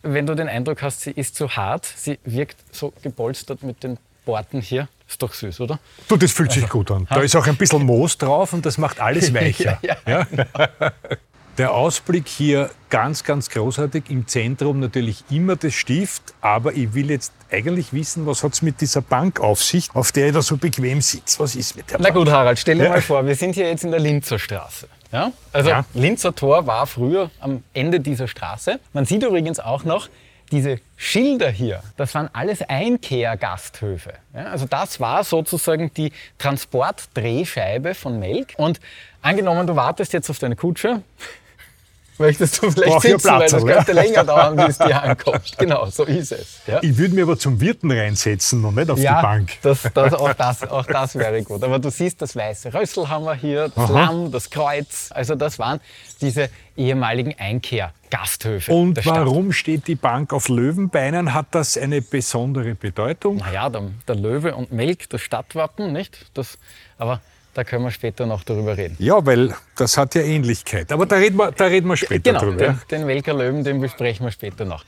[0.01, 3.99] wenn du den Eindruck hast, sie ist zu hart, sie wirkt so gepolstert mit den
[4.25, 4.87] Borten hier.
[5.07, 5.77] Ist doch süß, oder?
[6.07, 7.05] Du, das fühlt sich gut an.
[7.07, 9.77] Da ist auch ein bisschen Moos drauf und das macht alles weicher.
[9.83, 10.25] Ja, Ja?
[11.57, 14.05] Der Ausblick hier ganz, ganz großartig.
[14.09, 16.33] Im Zentrum natürlich immer das Stift.
[16.41, 20.11] Aber ich will jetzt eigentlich wissen, was hat es mit dieser Bank auf sich, auf
[20.11, 21.39] der ich da so bequem sitze.
[21.39, 22.15] Was ist mit der Na Bank?
[22.15, 22.89] gut, Harald, stell dir Ja.
[22.91, 24.87] mal vor, wir sind hier jetzt in der Linzer Straße.
[25.11, 25.31] Ja?
[25.51, 25.85] Also Ja.
[25.93, 28.79] Linzer Tor war früher am Ende dieser Straße.
[28.93, 30.07] Man sieht übrigens auch noch
[30.53, 31.83] diese Schilder hier.
[31.97, 34.13] Das waren alles Einkehrgasthöfe.
[34.33, 34.45] Ja?
[34.45, 38.53] Also das war sozusagen die Transportdrehscheibe von Melk.
[38.57, 38.79] Und
[39.21, 41.01] angenommen, du wartest jetzt auf deine Kutsche.
[42.21, 43.75] Möchtest du vielleicht Brauch sitzen, weil das Platzerl, ja?
[43.75, 45.57] könnte länger dauern, bis die ankommt.
[45.57, 46.59] Genau, so ist es.
[46.67, 46.79] Ja?
[46.81, 49.51] Ich würde mir aber zum Wirten reinsetzen und nicht auf Ja, die Bank.
[49.61, 51.63] Das, das, auch, das, auch das wäre gut.
[51.63, 55.09] Aber du siehst das weiße Rössel haben wir hier, das Lamm, das Kreuz.
[55.13, 55.79] Also das waren
[56.21, 61.33] diese ehemaligen Einkehrgasthöfe Und warum steht die Bank auf Löwenbeinen?
[61.33, 63.37] Hat das eine besondere Bedeutung?
[63.37, 66.25] Naja, der, der Löwe und Melk, das Stadtwappen, nicht?
[66.33, 66.57] Das,
[66.97, 67.21] aber
[67.53, 68.95] da können wir später noch darüber reden.
[68.99, 70.91] Ja, weil das hat ja Ähnlichkeit.
[70.91, 72.57] Aber da reden wir, da reden wir später Genau, drüber.
[72.67, 74.85] den, den Melker Löwen, den besprechen wir später noch.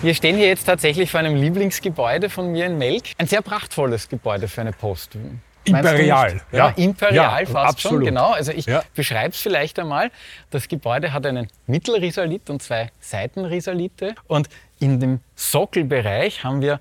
[0.00, 3.04] Wir stehen hier jetzt tatsächlich vor einem Lieblingsgebäude von mir in Melk.
[3.18, 5.16] Ein sehr prachtvolles Gebäude für eine Post.
[5.64, 6.58] Imperial, ja.
[6.68, 6.74] ja.
[6.76, 8.04] Imperial Ja, fast schon, absolut.
[8.04, 8.30] genau.
[8.30, 8.84] Also ich Ja.
[8.94, 10.12] beschreibe es vielleicht einmal.
[10.50, 14.14] Das Gebäude hat einen Mittelrisalit und zwei Seitenrisalite.
[14.28, 14.48] Und
[14.78, 16.78] in dem Sockelbereich haben wir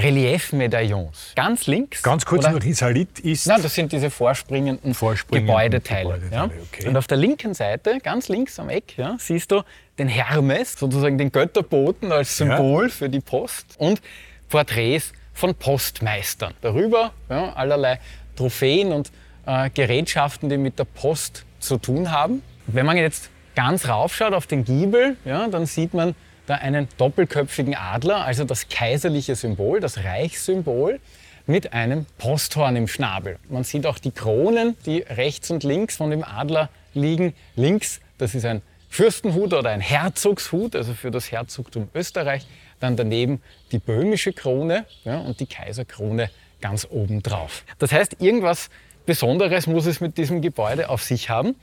[0.00, 1.32] Reliefmedaillons.
[1.36, 2.02] Ganz links.
[2.02, 3.46] Ganz kurz, oder- nur Risalit ist.
[3.46, 6.14] Nein, das sind diese vorspringenden, Vorspringenden Gebäudeteile.
[6.14, 6.62] Gebäudeteile, ja.
[6.72, 6.88] okay.
[6.88, 9.62] Und auf der linken Seite, ganz links am Eck, ja, siehst du
[9.98, 14.00] den Hermes, sozusagen den Götterboten als Symbol für die Post und
[14.48, 16.54] Porträts von Postmeistern.
[16.60, 18.00] Darüber ja, allerlei
[18.36, 19.10] Trophäen und
[19.46, 22.42] äh, Gerätschaften, die mit der Post zu tun haben.
[22.66, 26.14] Wenn man jetzt ganz raufschaut auf den Giebel, ja, dann sieht man
[26.50, 30.98] da einen doppelköpfigen Adler, also das kaiserliche Symbol, das Reichssymbol
[31.46, 33.38] mit einem Posthorn im Schnabel.
[33.48, 37.34] Man sieht auch die Kronen, die rechts und links von dem Adler liegen.
[37.54, 42.46] Links, das ist ein Fürstenhut oder ein Herzogshut, also für das Herzogtum Österreich.
[42.80, 47.64] Dann daneben die böhmische Krone ja, und die Kaiserkrone ganz oben drauf.
[47.78, 48.70] Das heißt, irgendwas
[49.06, 51.54] Besonderes muss es mit diesem Gebäude auf sich haben.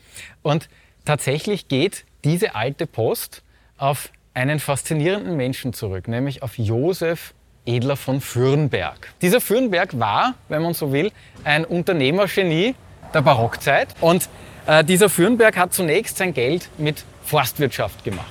[0.43, 0.69] Und
[1.04, 3.43] tatsächlich geht diese alte Post
[3.78, 7.34] auf einen faszinierenden Menschen zurück, nämlich auf Josef
[7.65, 9.12] Edler von Fürnberg.
[9.23, 11.12] Dieser Fürnberg war, wenn man so will,
[11.43, 12.76] ein Unternehmergenie
[13.15, 13.88] der Barockzeit.
[14.00, 14.30] Und
[14.67, 18.28] äh, dieser Fürnberg hat zunächst sein Geld mit Forstwirtschaft gemacht.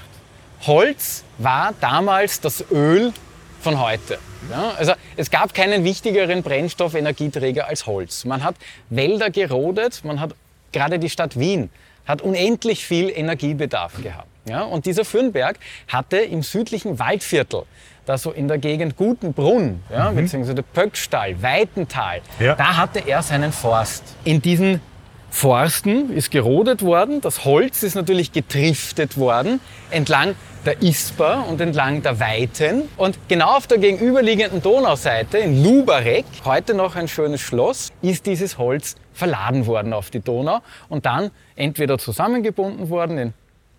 [0.62, 3.12] Holz war damals das Öl
[3.60, 4.18] von heute.
[4.48, 8.24] Ja, also es gab keinen wichtigeren Brennstoff, Energieträger als Holz.
[8.24, 8.54] Man hat
[8.90, 10.36] Wälder gerodet, man hat
[10.70, 11.68] gerade die Stadt Wien
[12.06, 14.28] hat unendlich viel Energiebedarf gehabt.
[14.48, 17.62] Ja, und dieser Fürnberg hatte im südlichen Waldviertel,
[18.04, 22.54] da so in der Gegend Gutenbrunn, ja, beziehungsweise Pöckstall, Weitental, Ja.
[22.54, 24.04] da hatte er seinen Forst.
[24.24, 24.80] In diesen
[25.30, 32.02] Forsten ist gerodet worden, das Holz ist natürlich getriftet worden entlang der Isper und entlang
[32.02, 32.82] der Weiten.
[32.96, 38.58] Und genau auf der gegenüberliegenden Donauseite in Lubarek, heute noch ein schönes Schloss, ist dieses
[38.58, 43.34] Holz verladen worden auf die Donau und dann entweder zusammengebunden worden in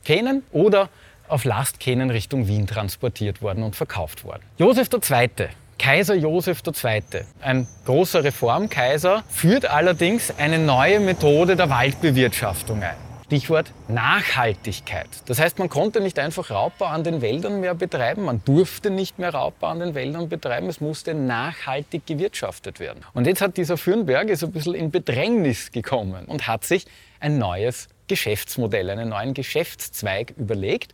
[0.07, 0.87] Kähnen oder
[1.27, 4.41] auf Lastkähnen Richtung Wien transportiert worden und verkauft worden.
[4.57, 7.01] Josef II., Kaiser Josef II.,
[7.41, 12.95] ein großer Reformkaiser, führt allerdings eine neue Methode der Waldbewirtschaftung ein.
[13.25, 15.09] Stichwort Nachhaltigkeit.
[15.25, 19.19] Das heißt, man konnte nicht einfach Raubbau an den Wäldern mehr betreiben, man durfte nicht
[19.19, 23.01] mehr Raubbau an den Wäldern betreiben, es musste nachhaltig gewirtschaftet werden.
[23.13, 26.85] Und jetzt hat dieser Fürnberg ist ein bisschen in Bedrängnis gekommen und hat sich
[27.19, 30.93] ein neues Geschäftsmodell, einen neuen Geschäftszweig überlegt.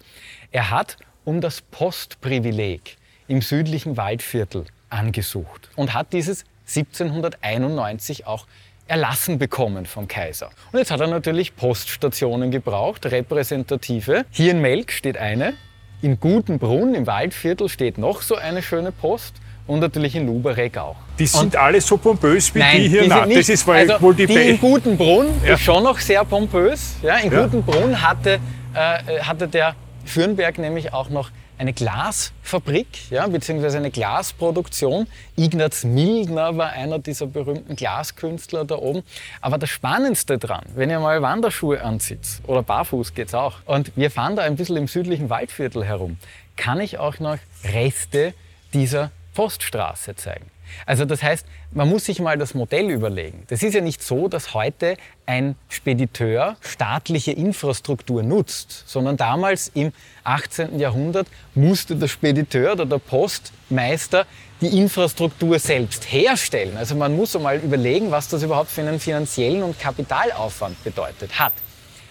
[0.52, 2.98] Er hat um das Postprivileg
[3.28, 8.46] im südlichen Waldviertel angesucht und hat dieses 1791 auch
[8.88, 10.50] erlassen bekommen vom Kaiser.
[10.72, 14.26] Und jetzt hat er natürlich Poststationen gebraucht, repräsentative.
[14.30, 15.54] Hier in Melk steht eine,
[16.02, 19.36] in Gutenbrunn im Waldviertel steht noch so eine schöne Post
[19.68, 20.96] und natürlich in Lubarek auch.
[21.20, 23.02] Die sind alle so pompös wie Nein, die hier.
[23.04, 25.54] die das ist also wohl die, die in Gutenbrunn Ja.
[25.54, 26.96] ist schon noch sehr pompös.
[27.02, 27.44] Ja, in Ja.
[27.44, 28.40] Gutenbrunn hatte,
[28.74, 35.08] äh, hatte der Fürnberg nämlich auch noch eine Glasfabrik, ja, beziehungsweise eine Glasproduktion.
[35.38, 39.04] Ignaz Mildner war einer dieser berühmten Glaskünstler da oben.
[39.40, 44.10] Aber das Spannendste dran, wenn ihr mal Wanderschuhe anzieht, oder barfuß geht's auch, und wir
[44.12, 46.18] fahren da ein bisschen im südlichen Waldviertel herum,
[46.58, 48.34] kann ich auch noch Reste
[48.74, 50.50] dieser Poststraße zeigen.
[50.86, 53.44] Also das heißt, man muss sich mal das Modell überlegen.
[53.48, 59.92] Das ist ja nicht so, dass heute ein Spediteur staatliche Infrastruktur nutzt, sondern damals im
[60.24, 60.80] 18.
[60.80, 64.26] Jahrhundert musste der Spediteur oder der Postmeister
[64.62, 66.78] die Infrastruktur selbst herstellen.
[66.78, 71.54] Also man muss einmal überlegen, was das überhaupt für einen finanziellen und Kapitalaufwand bedeutet hat.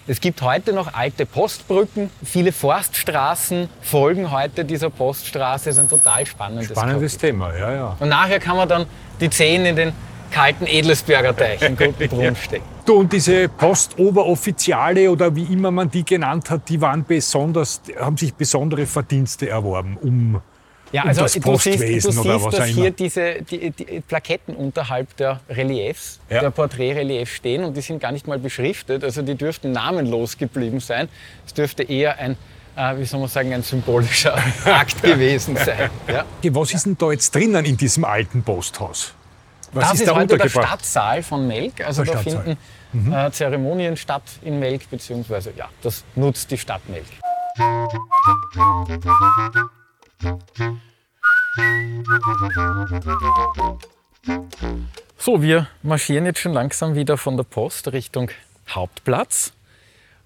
[0.08, 2.10] Es gibt heute noch alte Postbrücken.
[2.24, 5.66] Viele Forststraßen folgen heute dieser Poststraße.
[5.66, 7.30] Das ist ein total spannendes, Spannendes Kapitel.
[7.30, 7.96] Thema, ja, ja.
[8.00, 8.86] Und nachher kann man dann
[9.20, 9.92] die Zehen in den
[10.32, 12.64] kalten Edlesberger Teich in Gutenbrunn stecken.
[12.84, 18.16] Du, und diese Postoberoffiziale oder wie immer man die genannt hat, die waren besonders, haben
[18.16, 20.40] sich besondere Verdienste erworben, um
[20.92, 22.06] Ja, also das du siehst, du siehst
[22.52, 22.90] dass hier immer.
[22.90, 26.40] diese die, die Plaketten unterhalb der Reliefs, Ja.
[26.40, 29.02] der Porträtreliefs stehen und die sind gar nicht mal beschriftet.
[29.02, 31.08] Also die dürften namenlos geblieben sein.
[31.46, 32.36] Es dürfte eher ein,
[32.76, 35.88] äh, wie soll man sagen, ein symbolischer Akt gewesen sein.
[36.08, 36.24] Ja.
[36.50, 39.14] Was ist denn da jetzt drinnen in diesem alten Posthaus?
[39.72, 40.48] Was Das ist ist, da heute der?
[40.50, 41.80] Stadtsaal von Melk.
[41.86, 42.56] Also Der da Stadtsaal.
[42.92, 47.06] finden äh, Zeremonien statt in Melk, beziehungsweise ja, das nutzt die Stadt Melk.
[55.18, 58.30] So, wir marschieren jetzt schon langsam wieder von der Post Richtung
[58.68, 59.52] Hauptplatz.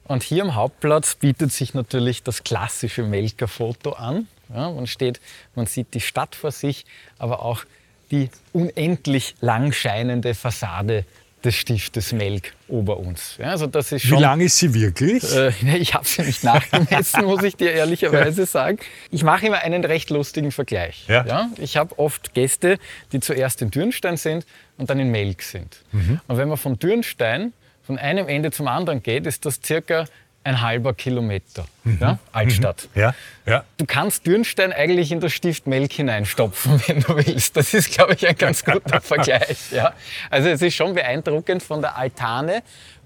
[0.05, 4.29] Und hier am Hauptplatz bietet sich natürlich das klassische Melker Foto an.
[4.51, 5.21] Ja, man steht,
[5.55, 6.85] man sieht die Stadt vor sich,
[7.19, 7.65] aber auch
[8.11, 11.05] die unendlich lang scheinende Fassade
[11.47, 13.37] des Stiftes Melk ober uns.
[13.39, 15.25] Ja, also das ist Wie schon, lang ist sie wirklich?
[15.35, 18.79] Äh, ich habe sie nicht nachgemessen, muss ich dir ehrlicherweise sagen.
[19.11, 21.07] Ich mache immer einen recht lustigen Vergleich.
[21.09, 21.49] Ja.
[21.59, 22.79] Ich habe oft Gäste,
[23.13, 24.45] die zuerst in Dürnstein sind
[24.77, 25.85] und dann in Melk sind.
[25.93, 26.21] Mhm.
[26.27, 30.07] Und wenn man von Dürnstein von einem Ende zum anderen geht, ist das circa
[30.47, 31.67] ein halber Kilometer.
[32.01, 32.19] Ja?
[32.33, 32.89] Altstadt.
[32.95, 33.15] ja,
[33.47, 33.65] ja.
[33.79, 37.57] Du kannst Dürnstein eigentlich in das Stift Melk hineinstopfen, wenn du willst.
[37.57, 39.73] Das ist, glaube ich, ein ganz guter Vergleich.
[39.73, 39.93] Ja?
[40.31, 42.63] Also es ist schon beeindruckend von der Altane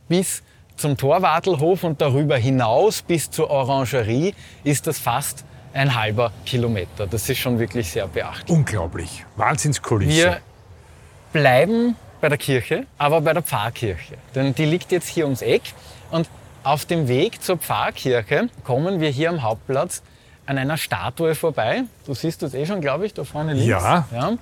[0.09, 0.42] bis
[0.76, 7.07] zum Torwartelhof und darüber hinaus bis zur Orangerie ist das fast ein halber Kilometer.
[7.07, 8.55] Das ist schon wirklich sehr beachtlich.
[8.55, 9.24] Unglaublich.
[9.37, 10.14] Wahnsinnskulisse.
[10.14, 10.40] Wir
[11.33, 14.16] bleiben bei der Kirche, aber bei der Pfarrkirche.
[14.35, 15.62] Denn die liegt jetzt hier ums Eck.
[16.11, 16.29] Und
[16.62, 20.03] auf dem Weg zur Pfarrkirche kommen wir hier am Hauptplatz
[20.46, 21.85] an einer Statue vorbei.
[22.07, 23.68] Du siehst das eh schon, glaube ich, da vorne links.
[23.68, 24.07] Ja.
[24.12, 24.37] ja.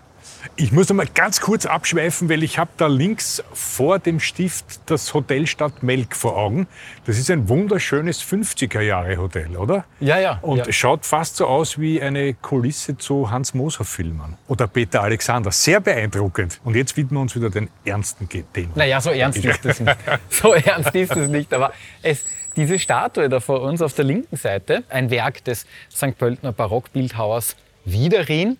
[0.56, 4.80] Ich muss noch mal ganz kurz abschweifen, weil ich habe da links vor dem Stift
[4.86, 6.66] das Hotel Stadt Melk vor Augen.
[7.06, 9.84] Das ist ein wunderschönes 50er-Jahre-Hotel, oder?
[10.00, 10.38] Ja, ja.
[10.42, 10.64] Und ja.
[10.68, 14.36] es schaut fast so aus wie eine Kulisse zu Hans-Moser-Filmen.
[14.48, 15.50] Oder Peter Alexander.
[15.50, 16.60] Sehr beeindruckend.
[16.64, 18.72] Und jetzt widmen wir uns wieder den ernsten Themen.
[18.74, 19.96] Naja, so ernst ist es nicht.
[20.30, 21.52] So ernst ist es nicht.
[21.52, 22.24] Aber es,
[22.56, 26.16] diese Statue da vor uns auf der linken Seite, ein Werk des St.
[26.18, 28.58] Pöltner Barockbildhauers Wiederin,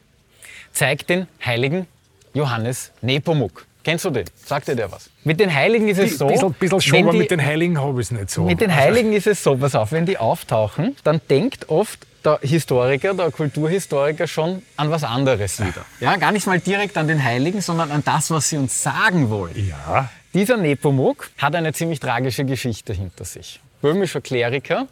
[0.78, 1.86] zeigt den heiligen
[2.34, 3.66] Johannes Nepomuk.
[3.82, 4.26] Kennst du den?
[4.44, 5.10] Sagt dir der was?
[5.24, 6.28] Mit den Heiligen ist es so.
[6.28, 8.44] Ein bisschen, schon, aber die- mit den Heiligen habe ich es nicht so.
[8.44, 12.38] Mit den Heiligen ist es so, pass auf, wenn die auftauchen, dann denkt oft der
[12.42, 15.84] Historiker, der Kulturhistoriker schon an was anderes wieder.
[16.00, 19.30] Ja, gar nicht mal direkt an den Heiligen, sondern an das, was sie uns sagen
[19.30, 19.54] wollen.
[19.68, 23.58] Ja, Dieser Nepomuk hat eine ziemlich tragische Geschichte hinter sich.
[23.80, 24.86] Böhmischer Kleriker,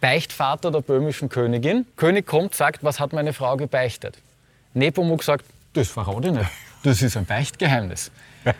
[0.00, 1.86] Beichtvater der böhmischen Königin.
[1.96, 4.16] König kommt, sagt, was hat meine Frau gebeichtet?
[4.74, 6.50] Nepomuk sagt, das verrate ich nicht.
[6.82, 8.10] Das ist ein Beichtgeheimnis.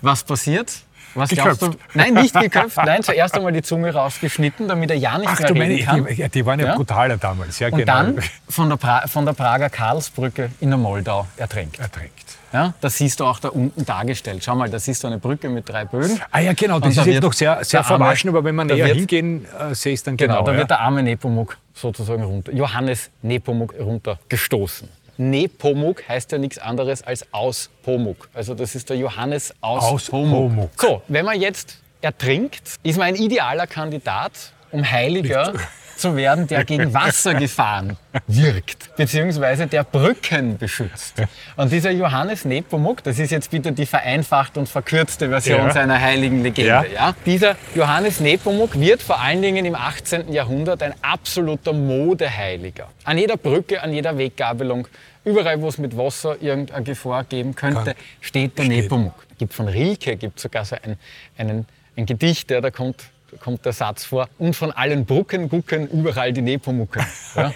[0.00, 0.72] Was passiert?
[1.14, 1.70] Was glaubst du?
[1.70, 1.96] Geköpft.
[1.96, 2.76] Nein, nicht geköpft.
[2.76, 6.04] Nein, zuerst einmal die Zunge rausgeschnitten, damit er ja nicht Ach mehr du reden meine,
[6.04, 6.06] kann.
[6.16, 6.76] die, die waren ja, Ja?
[6.76, 7.58] brutaler damals.
[7.58, 7.92] Ja, Und genau.
[7.92, 11.80] dann von der, pra von der Prager Karlsbrücke in der Moldau ertränkt.
[11.80, 12.36] ertränkt.
[12.52, 14.44] Ja, das siehst du auch da unten dargestellt.
[14.44, 16.20] Schau mal, da siehst du eine Brücke mit drei Bögen.
[16.30, 18.68] Ah ja, genau, das da ist jetzt wird noch sehr, sehr verwaschen, aber wenn man
[18.68, 20.46] da näher wird- hingehen, äh, sehe ich es dann Genau, genau.
[20.46, 20.58] da ja.
[20.58, 24.88] wird der arme Nepomuk sozusagen runter, Johannes Nepomuk runtergestoßen.
[25.18, 28.28] Nepomuk heißt ja nichts anderes als aus Pomuk.
[28.32, 30.48] Also das ist der Johannes aus, Aus Pomuk.
[30.50, 30.70] Pomuk.
[30.76, 34.32] So, wenn man jetzt ertrinkt, ist man ein idealer Kandidat,
[34.70, 35.52] um Heiliger
[35.98, 41.14] zu werden, der gegen Wassergefahren wirkt, beziehungsweise der Brücken beschützt.
[41.56, 45.72] Und dieser Johannes Nepomuk, das ist jetzt bitte die vereinfacht und verkürzte Version Ja.
[45.72, 46.68] seiner heiligen Legende.
[46.70, 46.84] Ja.
[46.84, 47.14] Ja.
[47.26, 50.32] Dieser Johannes Nepomuk wird vor allen Dingen im 18.
[50.32, 52.88] Jahrhundert ein absoluter Modeheiliger.
[53.04, 54.88] An jeder Brücke, an jeder Weggabelung,
[55.24, 59.14] überall, wo es mit Wasser irgendeine Gefahr geben könnte, steht der Nepomuk.
[59.38, 60.96] Gibt von Rilke gibt sogar so ein,
[61.36, 63.04] einen, ein Gedicht, ja, da kommt
[63.40, 67.04] kommt der Satz vor, und von allen Brucken gucken überall die Nepomucken.
[67.34, 67.52] Ja?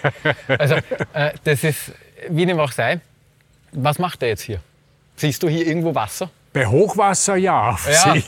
[0.47, 0.75] Also
[1.13, 1.91] äh, das ist,
[2.29, 2.99] wie dem auch sei,
[3.71, 4.59] was macht er jetzt hier?
[5.15, 6.29] Siehst du hier irgendwo Wasser?
[6.53, 7.75] Bei Hochwasser ja.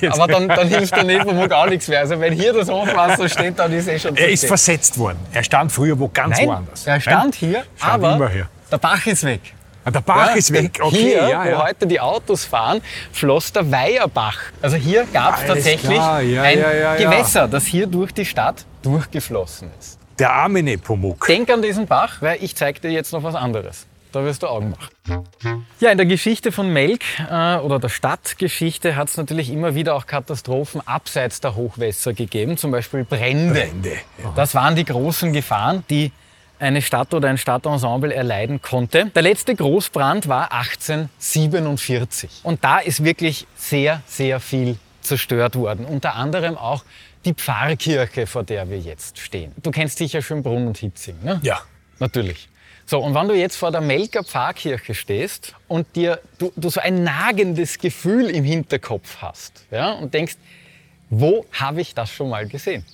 [0.01, 1.99] Ja, aber dann, dann hilft der Nepomuk auch nichts mehr.
[1.99, 4.47] Also wenn hier das Hochwasser steht, dann ist eh schon zu er ist spät.
[4.47, 5.19] versetzt worden.
[5.31, 6.87] Er stand früher wo ganz Nein, woanders.
[6.87, 8.31] er stand hier, Stand aber
[8.71, 9.41] der Bach ist weg.
[9.85, 10.79] Ah, der Bach Ja, ist weg.
[10.81, 11.63] Okay, hier, ja, wo ja.
[11.63, 14.39] heute die Autos fahren, floss der Weierbach.
[14.61, 16.97] Also hier gab es tatsächlich ein.
[16.97, 19.99] Gewässer, das hier durch die Stadt durchgeflossen ist.
[20.17, 21.27] Der arme Nepomuk.
[21.27, 23.85] Denk an diesen Bach, weil ich zeige dir jetzt noch was anderes.
[24.11, 25.25] Da wirst du Augen machen.
[25.81, 29.93] Ja, in der Geschichte von Melk äh, oder der Stadtgeschichte hat es natürlich immer wieder
[29.93, 33.53] auch Katastrophen abseits der Hochwässer gegeben, zum Beispiel Brände.
[33.59, 33.97] Brände.
[34.37, 36.13] Das waren die großen Gefahren, die
[36.59, 39.07] eine Stadt oder ein Stadtensemble erleiden konnte.
[39.07, 42.41] Der letzte Großbrand war 1847.
[42.43, 45.85] Und da ist wirklich sehr, sehr viel zerstört worden.
[45.85, 46.83] Unter anderem auch
[47.25, 49.51] die Pfarrkirche, vor der wir jetzt stehen.
[49.61, 51.39] Du kennst sicher Schönbrunn und Hitzing, ne?
[51.43, 51.61] Ja.
[51.99, 52.49] Natürlich.
[52.85, 56.79] So, und wenn du jetzt vor der Melker Pfarrkirche stehst und dir, du, du so
[56.79, 60.35] ein nagendes Gefühl im Hinterkopf hast ja, und denkst,
[61.09, 62.85] wo habe ich das schon mal gesehen?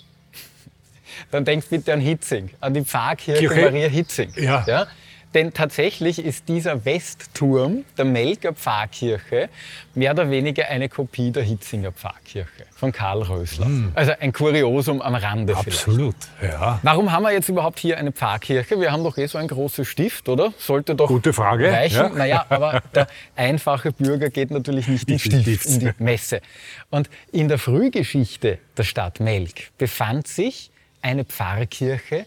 [1.31, 3.61] Dann denk bitte an Hitzing, an die Pfarrkirche Kirche?
[3.61, 4.31] Maria Hitzing.
[4.37, 4.87] Ja.
[5.33, 9.47] Denn tatsächlich ist dieser Westturm der Melker Pfarrkirche
[9.95, 13.67] mehr oder weniger eine Kopie der Hitzinger Pfarrkirche von Karl Rösler.
[13.95, 15.87] Also ein Kuriosum am Rande vielleicht.
[15.87, 16.15] Absolut.
[16.41, 16.79] Ja.
[16.83, 18.77] Warum haben wir jetzt überhaupt hier eine Pfarrkirche?
[18.79, 20.53] Wir haben doch eh so ein großes Stift, oder?
[20.57, 21.95] Sollte doch Gute Frage, reichen.
[21.95, 22.09] ja.
[22.09, 25.65] Naja, aber der einfache Bürger geht natürlich nicht Stift, Stift.
[25.65, 26.41] in die Messe.
[26.89, 32.25] Und in der Frühgeschichte der Stadt Melk befand sich eine Pfarrkirche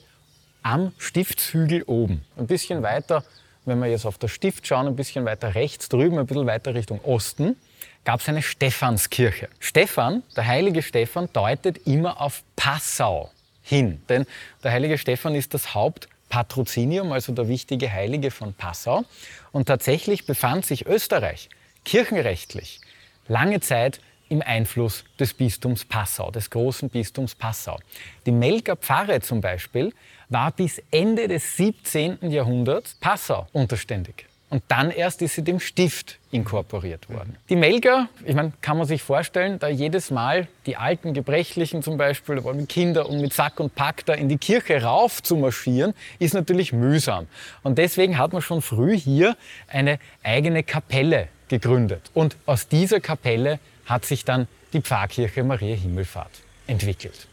[0.62, 2.24] am Stiftshügel oben.
[2.36, 3.24] Ein bisschen weiter
[3.64, 6.74] wenn wir jetzt auf das Stift schauen, ein bisschen weiter rechts drüben, ein bisschen weiter
[6.74, 7.56] Richtung Osten,
[8.04, 9.48] gab es eine Stephanskirche.
[9.58, 13.30] Stephan, der heilige Stephan, deutet immer auf Passau
[13.62, 14.02] hin.
[14.08, 14.26] Denn
[14.62, 19.04] der heilige Stephan ist das Hauptpatrozinium, also der wichtige Heilige von Passau.
[19.52, 21.48] Und tatsächlich befand sich Österreich
[21.84, 22.80] kirchenrechtlich
[23.28, 27.78] lange Zeit im Einfluss des Bistums Passau, des großen Bistums Passau.
[28.26, 29.92] Die Melker Pfarre zum Beispiel
[30.28, 32.30] war bis Ende des 17.
[32.30, 34.26] Jahrhunderts Passau unterständig.
[34.54, 37.36] Und dann erst ist sie dem Stift inkorporiert worden.
[37.48, 41.96] Die Melker, ich meine, kann man sich vorstellen, da jedes Mal die alten Gebrechlichen zum
[41.96, 45.34] Beispiel, da mit Kinder und mit Sack und Pack da in die Kirche rauf zu
[45.36, 47.26] marschieren, ist natürlich mühsam.
[47.64, 52.12] Und deswegen hat man schon früh hier eine eigene Kapelle gegründet.
[52.14, 57.26] Und aus dieser Kapelle hat sich dann die Pfarrkirche Maria Himmelfahrt entwickelt.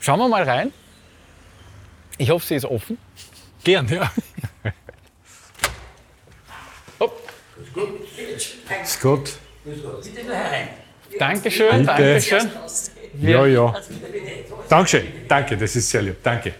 [0.00, 0.72] Schauen wir mal rein.
[2.16, 2.98] Ich hoffe, sie ist offen.
[3.64, 4.10] Gern, ja.
[7.00, 7.10] Oh,
[8.82, 9.38] Ist gut.
[11.18, 11.84] Dankeschön, Bitte.
[11.86, 12.50] Dankeschön.
[13.20, 13.74] Ja, ja.
[14.68, 15.06] Dankeschön.
[15.28, 16.16] Danke, das ist sehr lieb.
[16.22, 16.54] Danke.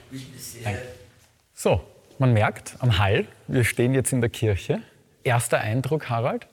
[1.55, 1.81] So,
[2.19, 4.83] man merkt am Hall, wir stehen jetzt in der Kirche.
[5.25, 6.47] Erster Eindruck, Harald?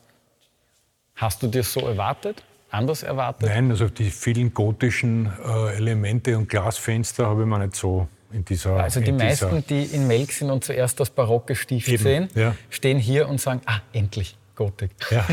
[1.16, 2.44] Hast du dir so erwartet?
[2.70, 3.48] Anders erwartet?
[3.48, 8.44] Nein, also die vielen gotischen äh, Elemente und Glasfenster habe ich mir nicht so in
[8.44, 8.76] dieser.
[8.78, 12.56] Also die meisten, die in Melk sind und zuerst das barocke Stift Eben, sehen, ja.
[12.70, 14.92] stehen hier und sagen, ah, endlich Gotik.
[15.10, 15.26] Ja.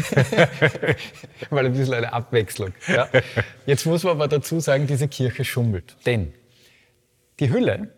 [1.50, 2.72] Weil ein bisschen eine Abwechslung.
[2.86, 3.08] Ja.
[3.66, 5.96] Jetzt muss man aber dazu sagen, diese Kirche schummelt.
[6.06, 6.32] Denn
[7.40, 7.88] die Hülle,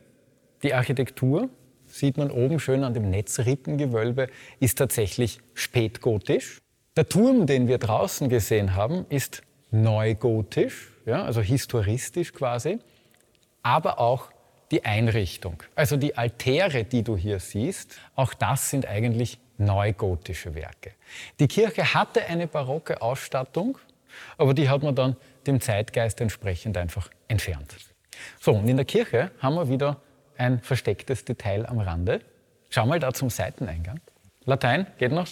[0.62, 1.48] die Architektur,
[1.86, 4.28] sieht man oben schön an dem Netzrippengewölbe,
[4.60, 6.58] ist tatsächlich spätgotisch.
[6.96, 12.78] Der Turm, den wir draußen gesehen haben, ist neugotisch, ja, also historistisch quasi,
[13.64, 14.30] aber auch
[14.70, 15.62] die Einrichtung.
[15.74, 20.92] Also die Altäre, die du hier siehst, auch das sind eigentlich neugotische Werke.
[21.40, 23.76] Die Kirche hatte eine barocke Ausstattung,
[24.38, 25.16] aber die hat man dann
[25.48, 27.74] dem Zeitgeist entsprechend einfach entfernt.
[28.40, 30.00] So, und in der Kirche haben wir wieder
[30.38, 32.20] ein verstecktes Detail am Rande.
[32.70, 34.00] Schau mal da zum Seiteneingang.
[34.44, 35.26] Latein, geht noch?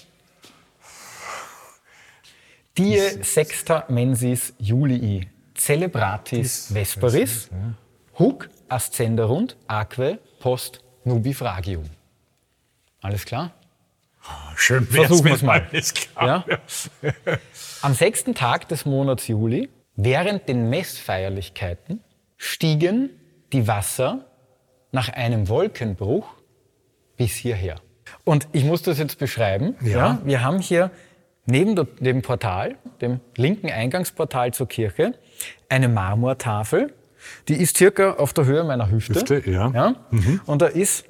[2.78, 7.50] Die sexta mensis Julii celebratis vesperis,
[8.18, 11.84] huc ascenderunt aque post nubifragium.
[13.02, 13.52] Alles klar?
[14.56, 15.66] Schön Versuchen wär's, wir's mal.
[16.20, 16.44] Ja?
[17.82, 22.00] Am sechsten Tag des Monats Juli, während den Messfeierlichkeiten,
[22.36, 23.10] stiegen
[23.52, 24.24] die Wasser
[24.92, 26.26] nach einem Wolkenbruch
[27.16, 27.76] bis hierher.
[28.24, 29.74] Und ich muss das jetzt beschreiben.
[29.82, 30.20] Ja.
[30.24, 30.90] wir haben hier
[31.46, 35.14] neben dem Portal, dem linken Eingangsportal zur Kirche,
[35.68, 36.92] eine Marmortafel.
[37.48, 39.14] Die ist circa auf der Höhe meiner Hüfte.
[39.14, 39.70] Hüfte, ja.
[39.70, 39.94] ja?
[40.46, 41.04] Und da ist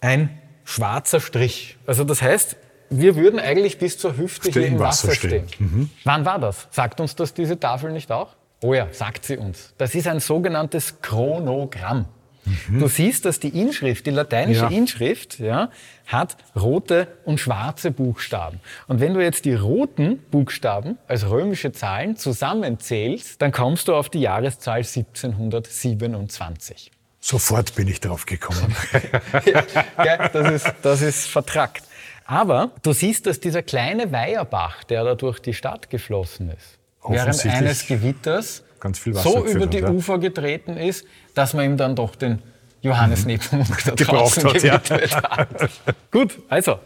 [0.00, 1.76] ein schwarzer Strich.
[1.86, 2.56] Also das heißt,
[2.90, 5.48] wir würden eigentlich bis zur Hüfte Hüfte hier im Wasser Wasser stehen.
[5.48, 5.90] stehen.
[6.04, 6.68] Wann war das?
[6.70, 8.36] Sagt uns das diese Tafel nicht auch?
[8.62, 9.74] Oh ja, sagt sie uns.
[9.78, 12.06] Das ist ein sogenanntes Chronogramm.
[12.68, 14.70] Du siehst, dass die Inschrift, die lateinische Mhm.
[14.70, 14.78] Ja.
[14.78, 15.70] Inschrift, ja,
[16.06, 18.60] hat rote und schwarze Buchstaben.
[18.86, 24.08] Und wenn du jetzt die roten Buchstaben als römische Zahlen zusammenzählst, dann kommst du auf
[24.08, 26.92] die Jahreszahl 1727.
[27.20, 28.74] Sofort bin ich drauf gekommen.
[29.44, 31.82] Gell, das, ist, das ist vertrackt.
[32.24, 36.78] Aber du siehst, dass dieser kleine Weiherbach, der da durch die Stadt geflossen ist,
[37.08, 38.62] während eines Gewitters
[39.14, 39.90] so über die ja.
[39.90, 41.04] Ufer getreten ist,
[41.36, 42.42] dass man ihm dann doch den
[42.82, 43.96] Johannes Nepomuk da Mhm.
[43.96, 45.22] Gebraucht draußen hat, ja.
[45.30, 45.70] hat.
[46.10, 46.80] Gut, also,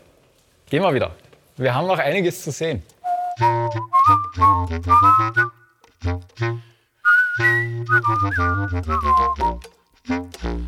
[0.68, 1.12] gehen wir wieder.
[1.56, 2.82] Wir haben noch einiges zu sehen.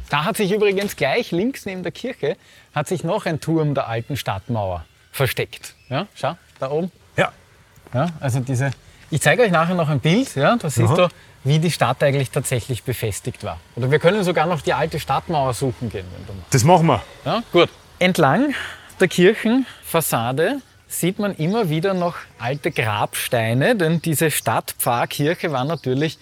[0.08, 2.36] Da hat sich übrigens gleich links neben der Kirche
[2.74, 5.74] hat sich noch ein Turm der alten Stadtmauer versteckt.
[5.88, 6.92] Ja, schau, da oben.
[7.16, 7.32] Ja,
[7.92, 8.70] Ja, also diese.
[9.10, 10.34] Ich zeige euch nachher noch ein Bild.
[10.36, 11.08] Ja, da siehst du,
[11.44, 13.58] wie die Stadt eigentlich tatsächlich befestigt war.
[13.76, 16.54] Oder wir können sogar noch die alte Stadtmauer suchen gehen, wenn du magst.
[16.54, 17.02] das machen wir.
[17.24, 17.68] Ja, gut.
[17.98, 18.54] Entlang
[19.00, 26.18] der Kirchenfassade sieht man immer wieder noch alte Grabsteine, denn diese Stadtpfarrkirche war natürlich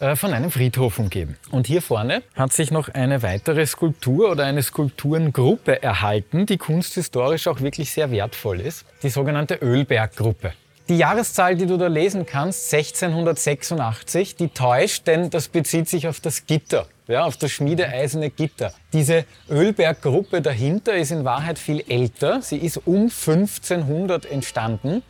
[0.00, 1.36] äh, von einem Friedhof umgeben.
[1.50, 7.48] Und hier vorne hat sich noch eine weitere Skulptur oder eine Skulpturengruppe erhalten, die kunsthistorisch
[7.48, 8.84] auch wirklich sehr wertvoll ist.
[9.02, 10.52] Die sogenannte Ölberggruppe.
[10.88, 16.20] Die Jahreszahl, die du da lesen kannst, 1686, die täuscht, denn das bezieht sich auf
[16.20, 18.72] das Gitter, ja, auf das schmiedeeiserne Gitter.
[18.94, 22.40] Diese Ölberggruppe dahinter ist in Wahrheit viel älter.
[22.40, 25.02] Sie ist um 1500 entstanden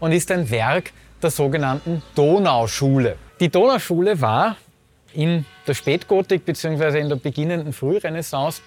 [0.00, 0.92] und ist ein Werk
[1.22, 3.16] der sogenannten Donauschule.
[3.40, 4.56] Die Donauschule war
[5.14, 7.00] in der Spätgotik bzw.
[7.00, 8.60] in der beginnenden Frührenaissance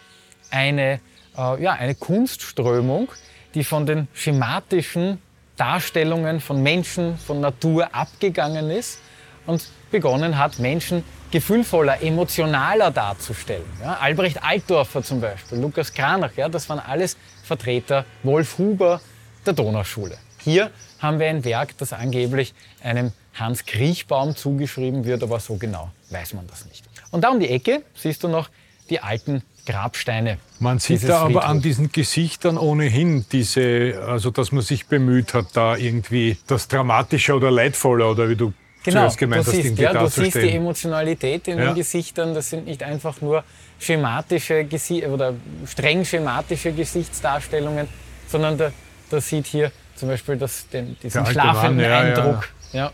[0.50, 1.00] eine
[1.38, 3.10] äh, ja, eine Kunstströmung,
[3.54, 5.20] die von den schematischen
[5.58, 9.00] Darstellungen von Menschen, von Natur abgegangen ist
[9.46, 13.66] und begonnen hat, Menschen gefühlvoller, emotionaler darzustellen.
[13.82, 19.02] Ja, Albrecht Altdorfer zum Beispiel, Lukas Kranach, ja, das waren alles Vertreter Wolf Huber
[19.46, 20.18] der Donauschule.
[20.44, 22.54] Hier haben wir ein Werk, das angeblich
[22.84, 26.86] einem Hans Kriechbaum zugeschrieben wird, aber so genau weiß man das nicht.
[27.12, 28.50] Und da um die Ecke siehst du noch
[28.90, 30.38] die alten Grabsteine.
[30.60, 31.44] Man sieht da aber Friedhof.
[31.46, 37.36] an diesen Gesichtern ohnehin diese, also dass man sich bemüht hat, da irgendwie das dramatischer
[37.36, 40.52] oder leidvoller oder wie du Genau, zuerst gemeint du hast, siehst, ja, du siehst die.
[40.52, 41.66] Emotionalität in Ja.
[41.66, 42.36] den Gesichtern.
[42.36, 43.44] Das sind nicht einfach nur
[43.80, 45.34] schematische Gesi oder
[45.66, 47.88] streng schematische Gesichtsdarstellungen,
[48.28, 48.72] sondern da,
[49.10, 52.00] da sieht hier zum Beispiel das, den, diesen schlafenden Mann, ja.
[52.00, 52.50] Eindruck.
[52.74, 52.92] Ja.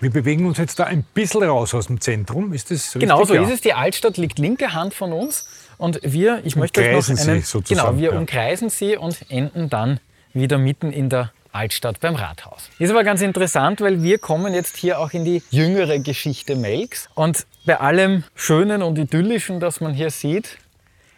[0.00, 3.00] Wir bewegen uns jetzt da ein bisschen raus aus dem Zentrum, ist das richtig?
[3.00, 3.42] Genau so ja.
[3.42, 3.60] ist es.
[3.60, 5.46] Die Altstadt liegt linke Hand von uns
[5.78, 8.18] und wir, ich möchte euch noch einen, genau, wir ja.
[8.18, 10.00] umkreisen sie und enden dann
[10.32, 12.68] wieder mitten in der Altstadt beim Rathaus.
[12.78, 17.08] Ist aber ganz interessant, weil wir kommen jetzt hier auch in die jüngere Geschichte Melks
[17.14, 20.58] und bei allem Schönen und Idyllischen, das man hier sieht,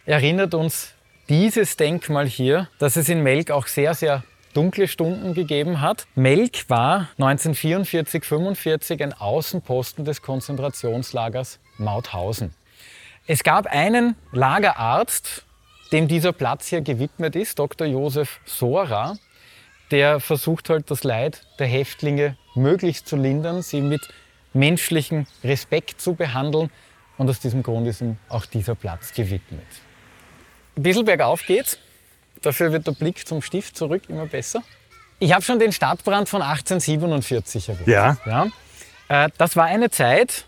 [0.05, 0.93] erinnert uns
[1.27, 4.23] dieses Denkmal hier, dass es in Melk auch sehr, sehr
[4.53, 6.07] dunkle Stunden gegeben hat.
[6.15, 12.53] Melk war 1944-45 ein Außenposten des Konzentrationslagers Mauthausen.
[13.27, 15.45] Es gab einen Lagerarzt,
[15.91, 17.87] dem dieser Platz hier gewidmet ist, Dr.
[17.87, 19.17] Josef Sora,
[19.91, 24.01] der versucht halt das Leid der Häftlinge möglichst zu lindern, sie mit
[24.53, 26.69] menschlichem Respekt zu behandeln.
[27.17, 29.65] Und aus diesem Grund ist ihm auch dieser Platz gewidmet.
[30.75, 31.79] Ein bisschen bergauf geht's.
[32.41, 34.63] Dafür wird der Blick zum Stift zurück immer besser.
[35.19, 37.87] Ich habe schon den Stadtbrand von 1847 erwähnt.
[37.87, 38.17] Ja.
[38.25, 38.47] Ja,
[39.25, 40.45] äh, das war eine Zeit,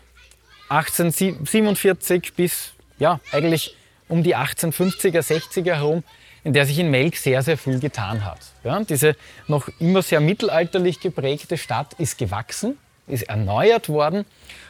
[0.68, 3.76] 1847 bis ja, eigentlich
[4.08, 6.04] um die 1850er, 60er herum,
[6.44, 8.38] in der sich in Melk sehr, sehr viel getan hat.
[8.64, 9.16] Ja, diese
[9.46, 14.24] noch immer sehr mittelalterlich geprägte Stadt ist gewachsen, ist erneuert worden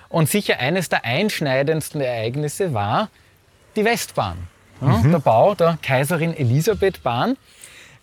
[0.09, 3.11] und sicher eines der einschneidendsten Ereignisse war
[3.77, 4.49] die Westbahn.
[4.81, 7.37] Ja, Der Bau der Kaiserin Elisabeth Bahn.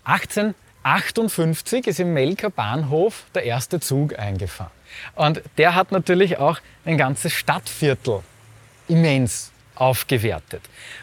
[0.04, 4.72] 1858 ist im Melker Bahnhof der erste Zug eingefahren.
[5.16, 8.22] Und der hat natürlich auch ein ganzes Stadtviertel
[8.88, 10.62] immens aufgewertet.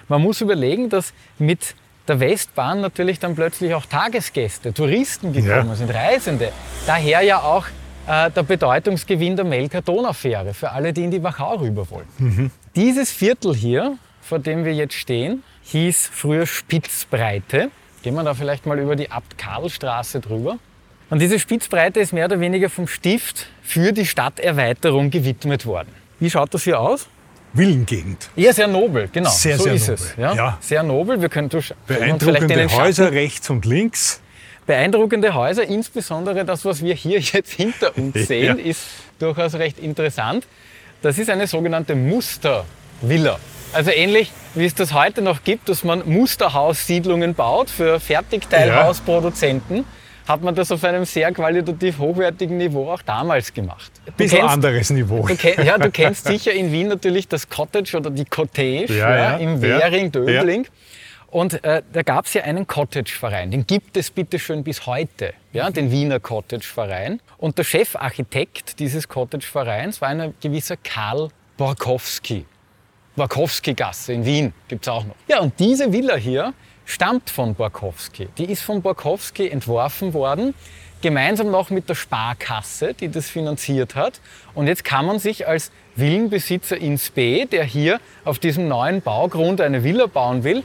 [0.08, 1.74] Man muss überlegen, dass mit
[2.08, 5.74] der Westbahn natürlich dann plötzlich auch Tagesgäste, Touristen gekommen Ja.
[5.74, 6.52] sind, Reisende.
[6.86, 7.66] Daher ja auch
[8.06, 12.50] äh, der Bedeutungsgewinn der Melker Donaufähre für alle, die in die Wachau rüber wollten.
[12.74, 17.70] Dieses Viertel hier, vor dem wir jetzt stehen, hieß früher Spitzbreite.
[18.02, 20.58] Gehen wir da vielleicht mal über die Abt-Karl-Straße drüber.
[21.10, 25.88] Und diese Spitzbreite ist mehr oder weniger vom Stift für die Stadterweiterung gewidmet worden.
[26.20, 27.08] Wie schaut das hier aus?
[27.54, 28.30] Villengegend.
[28.34, 29.30] Ja, sehr nobel, genau.
[29.30, 30.14] Sehr, so sehr ist nobel, es.
[30.16, 30.34] Ja?
[30.34, 30.58] ja.
[30.60, 31.20] Sehr nobel.
[31.20, 34.20] Wir können durch, Beeindruckende Häuser rechts und links.
[34.66, 38.64] Beeindruckende Häuser, insbesondere das, was wir hier jetzt hinter uns sehen, Ja.
[38.64, 38.82] ist
[39.18, 40.46] durchaus recht interessant.
[41.02, 43.38] Das ist eine sogenannte Mustervilla.
[43.74, 49.84] Also ähnlich wie es das heute noch gibt, dass man Musterhaussiedlungen baut für Fertigteilhausproduzenten,
[50.28, 53.90] hat man das auf einem sehr qualitativ hochwertigen Niveau auch damals gemacht.
[54.06, 55.26] Du Bisschen kennst- anderes Niveau.
[55.26, 59.10] Du, kenn, ja, du kennst sicher in Wien natürlich das Cottage oder die Cottage Ja,
[59.10, 60.66] ja, ja, im ja, Währing, Döbling.
[61.30, 65.68] Und äh, da gab es ja einen Cottage-Verein, den gibt es bitteschön bis heute, ja,
[65.68, 67.20] den Wiener Cottage-Verein.
[67.38, 72.46] Und der Chefarchitekt dieses Cottage-Vereins war ein gewisser Karl Borkowski.
[73.16, 75.14] Borkowski-Gasse in Wien gibt es auch noch.
[75.28, 76.52] Ja, und diese Villa hier
[76.84, 78.28] stammt von Borkowski.
[78.38, 80.54] Die ist von Borkowski entworfen worden,
[81.00, 84.20] gemeinsam noch mit der Sparkasse, die das finanziert hat.
[84.54, 89.60] Und jetzt kann man sich als Villenbesitzer in Spee, der hier auf diesem neuen Baugrund
[89.60, 90.62] eine Villa bauen will,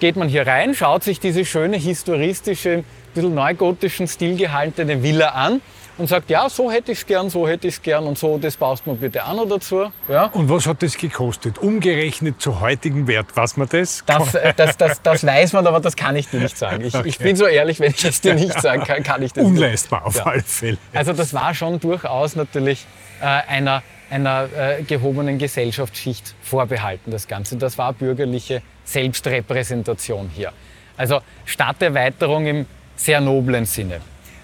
[0.00, 5.30] geht man hier rein, schaut sich diese schöne historistische, ein bisschen neugotischen Stil gehaltene Villa
[5.30, 5.60] an
[6.00, 8.38] und sagt, ja, so hätte ich es gern, so hätte ich es gern und so,
[8.38, 9.92] das baust mir bitte an oder dazu.
[10.08, 10.24] Ja.
[10.26, 11.58] Und was hat das gekostet?
[11.58, 14.02] Umgerechnet zu heutigem Wert, weiß man das?
[14.06, 16.82] Das, äh, das, das, das weiß man, aber das kann ich dir nicht sagen.
[16.84, 19.44] Ich, ich bin so ehrlich, wenn ich es dir nicht sagen kann, kann ich das
[19.44, 19.52] nicht.
[19.52, 20.78] Unleistbar auf alle Fälle.
[20.94, 22.86] Also das war schon durchaus natürlich
[23.20, 27.56] äh, einer, einer äh, gehobenen Gesellschaftsschicht vorbehalten, das Ganze.
[27.56, 30.52] Das war bürgerliche Selbstrepräsentation hier.
[30.96, 34.00] Also Stadterweiterung im sehr noblen Sinne.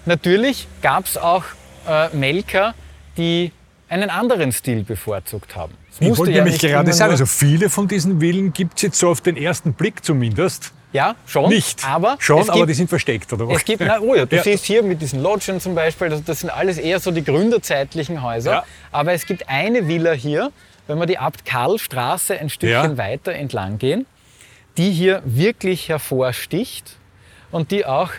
[0.07, 1.43] Natürlich gab es auch
[1.87, 2.73] äh, Melker,
[3.17, 3.51] die
[3.89, 5.73] einen anderen Stil bevorzugt haben.
[5.91, 8.81] Es Ich wollte ja nämlich nicht gerade sagen, also viele von diesen Villen gibt es
[8.83, 10.71] jetzt so auf den ersten Blick zumindest.
[10.93, 11.85] ja, schon, Nicht.
[11.85, 13.57] aber Schon, es aber gibt, die sind versteckt, oder was?
[13.57, 14.43] Es gibt, na, oh ja, du Ja.
[14.43, 18.21] siehst hier mit diesen Lodgen zum Beispiel, das, das sind alles eher so die gründerzeitlichen
[18.21, 18.51] Häuser.
[18.51, 18.63] Ja.
[18.91, 20.51] Aber es gibt eine Villa hier,
[20.87, 22.97] wenn wir die Abt-Karl-Straße ein Stückchen Ja.
[22.97, 24.05] weiter entlang gehen,
[24.77, 26.95] die hier wirklich hervorsticht
[27.51, 28.11] und die auch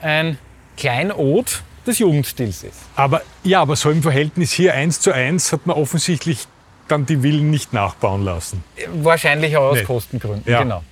[0.00, 0.38] ein
[0.78, 2.78] Kleinod des Jugendstils ist.
[2.96, 6.46] Aber ja, aber so im Verhältnis hier eins zu eins hat man offensichtlich
[6.86, 8.64] dann die Villen nicht nachbauen lassen.
[8.94, 9.86] Wahrscheinlich auch aus Nicht.
[9.86, 10.62] Kostengründen, Ja.
[10.62, 10.82] genau.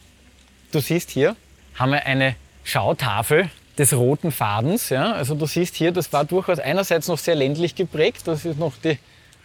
[0.72, 1.36] Du siehst hier,
[1.76, 2.34] haben wir eine
[2.64, 4.88] Schautafel des roten Fadens.
[4.90, 5.12] Ja?
[5.12, 8.72] Also du siehst hier, das war durchaus einerseits noch sehr ländlich geprägt, das ist noch
[8.82, 8.98] die,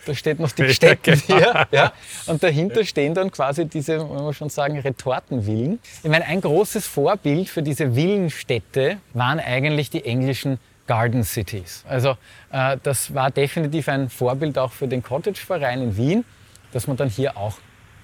[0.06, 1.40] da steht noch die Städte genau.
[1.40, 1.68] hier.
[1.72, 1.94] Ja?
[2.28, 5.80] Und dahinter stehen dann quasi diese, wollen wir schon sagen, Retortenvillen.
[6.04, 11.86] Ich meine, ein großes Vorbild für diese Villenstädte waren eigentlich die englischen Garden Cities.
[11.88, 12.18] Also
[12.52, 16.26] äh, das war definitiv ein Vorbild auch für den Cottage-Verein in Wien,
[16.74, 17.56] das man dann hier auch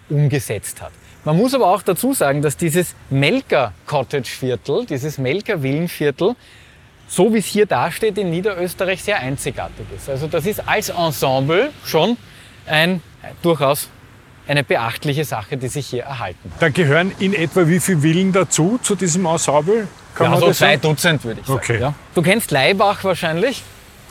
[0.10, 0.92] umgesetzt hat.
[1.26, 6.36] Man muss aber auch dazu sagen, dass dieses Melker Cottage Viertel, dieses Melker Villenviertel,
[7.08, 10.10] so wie es hier dasteht, in Niederösterreich sehr einzigartig ist.
[10.10, 12.18] Also das ist als Ensemble schon
[12.66, 13.02] ein,
[13.42, 13.90] durchaus
[14.48, 16.62] eine beachtliche Sache, die sich hier erhalten hat.
[16.62, 19.88] Da gehören in etwa wie viele Villen dazu, zu diesem Ensemble?
[20.16, 20.78] Kann Ja, so zwei?
[20.78, 21.60] Dutzend würde ich sagen.
[21.60, 21.80] Okay.
[21.80, 21.94] Ja.
[22.16, 23.64] Du kennst Leibach wahrscheinlich?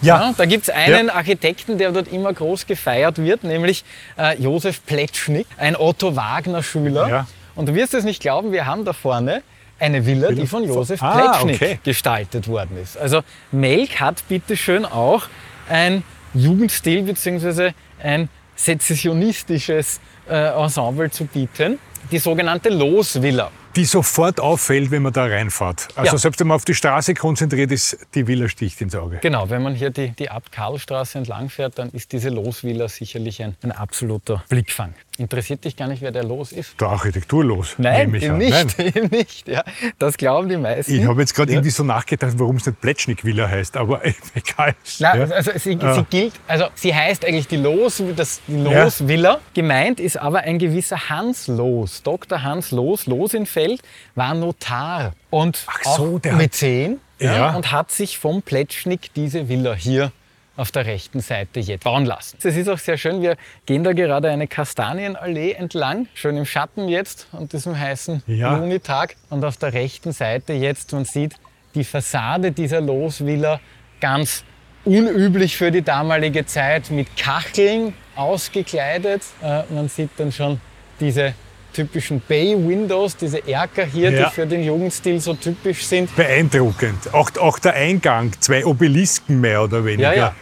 [0.02, 0.34] Ja.
[0.36, 3.82] da gibt es einen Architekten, der dort immer groß gefeiert wird, nämlich
[4.18, 7.08] äh, Josef Pletschnik, ein Otto Wagner-Schüler.
[7.08, 7.26] Ja.
[7.54, 9.42] Und du wirst es nicht glauben, wir haben da vorne
[9.78, 11.78] eine Villa, die von Josef Ah, Pletschnik okay.
[11.84, 12.96] gestaltet worden ist.
[12.96, 13.22] Also
[13.52, 15.24] Melk hat bitteschön auch
[15.68, 16.02] ein
[16.34, 17.72] Jugendstil bzw.
[18.02, 21.78] ein sezessionistisches äh, Ensemble zu bieten,
[22.10, 23.50] die sogenannte Losvilla.
[23.74, 25.88] Die sofort auffällt, wenn man da reinfährt.
[25.96, 26.18] Also Ja.
[26.18, 29.18] selbst wenn man auf die Straße konzentriert ist, die Villa sticht ins Auge.
[29.20, 33.54] Genau, wenn man hier die, die Abt-Karl-Straße entlang fährt, dann ist diese Losvilla sicherlich ein,
[33.62, 34.94] ein absoluter Blickfang.
[35.18, 36.78] Interessiert dich gar nicht, wer der Los ist?
[36.80, 38.86] Der Architekturlos, Nein, nehme ich eben nicht, Nein.
[38.94, 39.48] eben nicht.
[39.48, 39.64] Ja.
[39.98, 40.94] Das glauben die meisten.
[40.94, 44.02] Ich habe jetzt gerade irgendwie so nachgedacht, warum es nicht Pletschnik-Villa heißt, aber
[44.34, 44.74] egal.
[44.98, 45.12] Ja.
[45.12, 45.94] also sie, Ah.
[45.94, 48.84] sie gilt, also sie heißt eigentlich die Los, das, die Ja.
[48.84, 49.40] Losvilla.
[49.54, 52.02] Gemeint ist aber ein gewisser Hans Los.
[52.02, 52.42] Dr.
[52.42, 53.80] Hans Los, Losinfeld,
[54.14, 57.54] war Notar und Ach so, der Mäzen Ja.
[57.56, 60.12] und hat sich vom Pletschnik diese Villa hier
[60.56, 62.38] auf der rechten Seite jetzt bauen lassen.
[62.42, 63.36] Es ist auch sehr schön, wir
[63.66, 68.56] gehen da gerade eine Kastanienallee entlang, schön im Schatten jetzt an diesem heißen Ja.
[68.58, 69.16] Junitag.
[69.30, 71.34] Und auf der rechten Seite jetzt, man sieht
[71.74, 73.60] die Fassade dieser Losvilla
[74.00, 74.44] ganz
[74.84, 79.22] unüblich für die damalige Zeit mit Kacheln ausgekleidet.
[79.42, 80.60] Äh, man sieht dann schon
[81.00, 81.34] diese
[81.72, 84.28] typischen Bay Windows, diese Erker hier, Ja.
[84.28, 86.14] die für den Jugendstil so typisch sind.
[86.16, 87.12] Beeindruckend.
[87.12, 90.14] Auch, auch der Eingang, zwei Obelisken mehr oder weniger.
[90.14, 90.34] Ja, ja.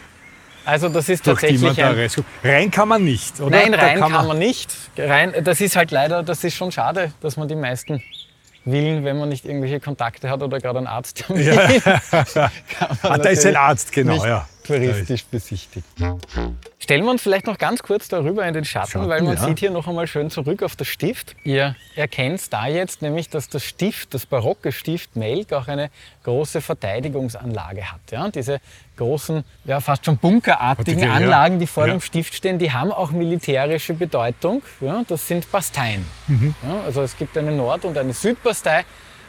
[0.65, 2.11] Also das ist tatsächlich ein,
[2.43, 3.51] rein, kann man nicht, oder?
[3.51, 4.73] Nein, rein kann man, nicht.
[4.97, 8.01] Rein, das ist halt leider, das ist schon schade, dass man die meisten
[8.65, 12.49] Villen, wenn man nicht irgendwelche Kontakte hat oder gerade einen Arzt, kann man
[13.03, 14.47] Ah, da ist ein Arzt, genau, ja.
[14.65, 15.85] touristisch besichtigt.
[16.79, 19.45] Stellen wir uns vielleicht noch ganz kurz darüber in den Schatten, Schatten, weil man ja.
[19.45, 21.35] sieht hier noch einmal schön zurück auf das Stift.
[21.43, 25.91] Ihr erkennt da jetzt nämlich, dass das Stift, das barocke Stift Melk auch eine
[26.23, 28.11] große Verteidigungsanlage hat.
[28.11, 28.29] Ja?
[28.29, 28.59] Diese
[28.97, 31.13] großen, ja fast schon bunkerartigen ja.
[31.13, 31.93] Anlagen, die vor Ja.
[31.93, 34.61] dem Stift stehen, die haben auch militärische Bedeutung.
[34.81, 35.03] Ja?
[35.07, 36.05] Das sind Basteien.
[36.27, 36.55] Mhm.
[36.63, 36.81] Ja?
[36.85, 38.85] Also es gibt eine Nord- und eine Südbastei,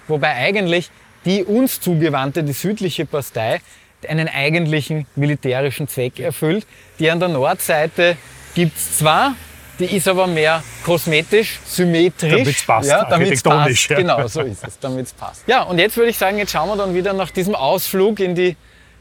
[0.08, 0.90] wobei eigentlich
[1.24, 3.60] die uns zugewandte, die südliche Bastei,
[4.08, 6.66] einen eigentlichen militärischen Zweck erfüllt.
[7.00, 8.16] Die an der Nordseite
[8.54, 9.34] gibt es zwar,
[9.80, 12.30] die ist aber mehr kosmetisch, symmetrisch.
[12.30, 13.88] Damit's passt, ja, damit's passt.
[13.90, 13.96] ja.
[13.96, 15.42] Genau, so ist es, damit es passt.
[15.48, 18.34] Ja, und jetzt würde ich sagen, jetzt schauen wir dann wieder nach diesem Ausflug in
[18.36, 18.56] die,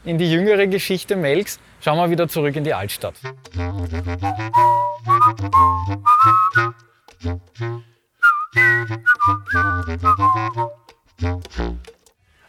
[0.06, 3.14] in die jüngere Geschichte Melks, schauen wir wieder zurück in die Altstadt.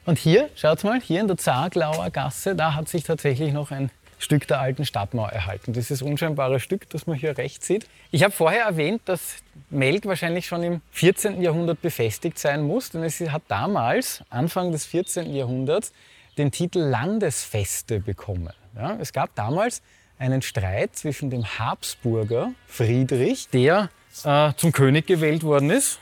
[0.06, 3.90] Und hier, schaut mal, hier in der Zaglauer Gasse, da hat sich tatsächlich noch ein
[4.20, 5.74] Stück der alten Stadtmauer erhalten.
[5.74, 7.88] Dieses unscheinbare Stück, das man hier rechts sieht.
[8.12, 9.38] Ich habe vorher erwähnt, dass
[9.70, 11.42] Melk wahrscheinlich schon im 14.
[11.42, 15.36] Jahrhundert befestigt sein muss, denn es hat damals, Anfang des 14.
[15.36, 15.92] Jahrhunderts,
[16.38, 18.54] den Titel Landesfeste bekommen.
[18.76, 19.82] Ja, es gab damals
[20.20, 23.90] einen Streit zwischen dem Habsburger Friedrich, der
[24.24, 26.00] äh, zum König gewählt worden ist,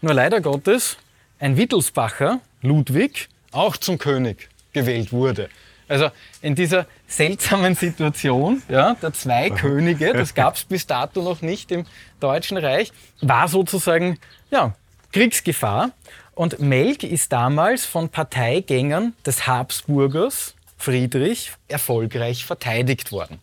[0.00, 0.98] nur leider Gottes
[1.38, 5.48] ein Wittelsbacher, Ludwig, auch zum König gewählt wurde.
[5.88, 6.10] Also
[6.42, 11.70] in dieser seltsamen Situation ja, der zwei Könige, das gab es bis dato noch nicht
[11.70, 11.86] im
[12.18, 14.18] Deutschen Reich, war sozusagen
[14.50, 14.74] ja,
[15.12, 15.92] Kriegsgefahr.
[16.36, 23.40] Und Melk ist damals von Parteigängern des Habsburgers Friedrich erfolgreich verteidigt worden.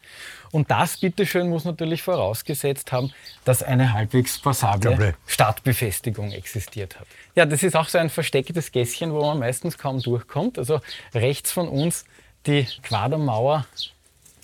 [0.51, 3.11] Und das, bitteschön, muss natürlich vorausgesetzt haben,
[3.45, 5.15] dass eine halbwegs passable.
[5.25, 7.07] Stadtbefestigung existiert hat.
[7.33, 10.59] Ja, das ist auch so ein verstecktes Gässchen, wo man meistens kaum durchkommt.
[10.59, 10.79] Also
[11.15, 12.05] rechts von uns
[12.45, 13.65] die Quadermauer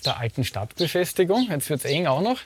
[0.04, 1.46] der alten Stadtbefestigung.
[1.48, 2.40] Jetzt wird es eng auch noch.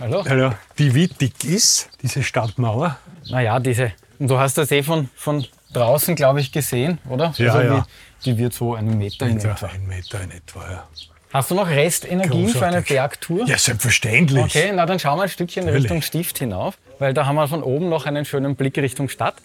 [0.00, 0.20] Hallo?
[0.22, 2.98] Also, die wie dick ist, diese Stadtmauer?
[3.28, 7.32] Naja, diese Und du hast das eh von, von draußen, glaube ich, gesehen, oder?
[7.38, 7.86] Ja, also ja.
[8.22, 9.66] Die, die wird so einen Meter in etwa.
[9.66, 10.88] ein Meter in etwa, ja.
[11.32, 12.82] Hast du noch Restenergien für eine.
[12.82, 13.46] Bergtour?
[13.46, 14.44] Ja, selbstverständlich.
[14.44, 15.84] Okay, na dann schauen wir ein Stückchen Natürlich.
[15.84, 19.36] Richtung Stift hinauf, weil da haben wir von oben noch einen schönen Blick Richtung Stadt.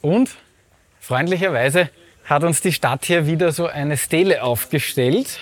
[0.00, 0.30] Und
[1.00, 1.90] freundlicherweise
[2.24, 5.40] hat uns die Stadt hier wieder so eine Stele aufgestellt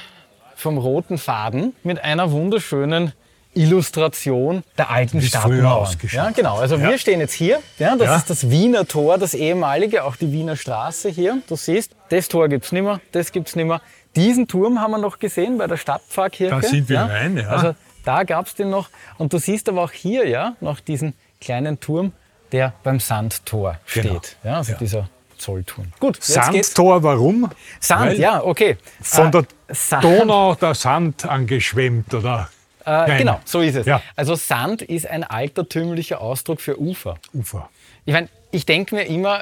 [0.57, 3.13] vom roten Faden mit einer wunderschönen
[3.55, 6.57] Illustration der alten ausgeschaut Ja, genau.
[6.59, 6.89] Also Ja.
[6.91, 7.61] wir stehen jetzt hier.
[7.79, 8.17] Ja, das Ja.
[8.17, 11.39] ist das Wiener Tor, das ehemalige, auch die Wiener Straße hier.
[11.49, 13.81] Du siehst, das Tor gibt's nimmer, das gibt's nimmer.
[14.17, 16.61] Diesen Turm haben wir noch gesehen bei der Stadtpfarrkirche.
[16.61, 17.49] Da sind wir rein, ja.
[17.49, 17.75] Also
[18.05, 18.89] da gab es den noch.
[19.19, 22.13] Und du siehst aber auch hier ja noch diesen kleinen Turm,
[22.53, 24.05] der beim Sandtor steht.
[24.05, 24.21] Genau.
[24.45, 24.79] Ja, also Ja.
[24.79, 25.87] dieser Zollturm.
[25.99, 26.23] Gut.
[26.23, 27.51] Sandtor, warum?
[27.81, 28.77] Sand, Weil ja, okay.
[29.03, 29.45] Von Äh, der
[29.75, 32.49] Sand, Donau der Sand angeschwemmt, oder?
[32.85, 33.87] Äh, genau, so ist es.
[33.87, 34.03] Ja.
[34.17, 37.17] Also Sand ist ein altertümlicher Ausdruck für Ufer.
[37.33, 37.69] Ufer.
[38.05, 39.41] Ich meine, ich denke mir immer,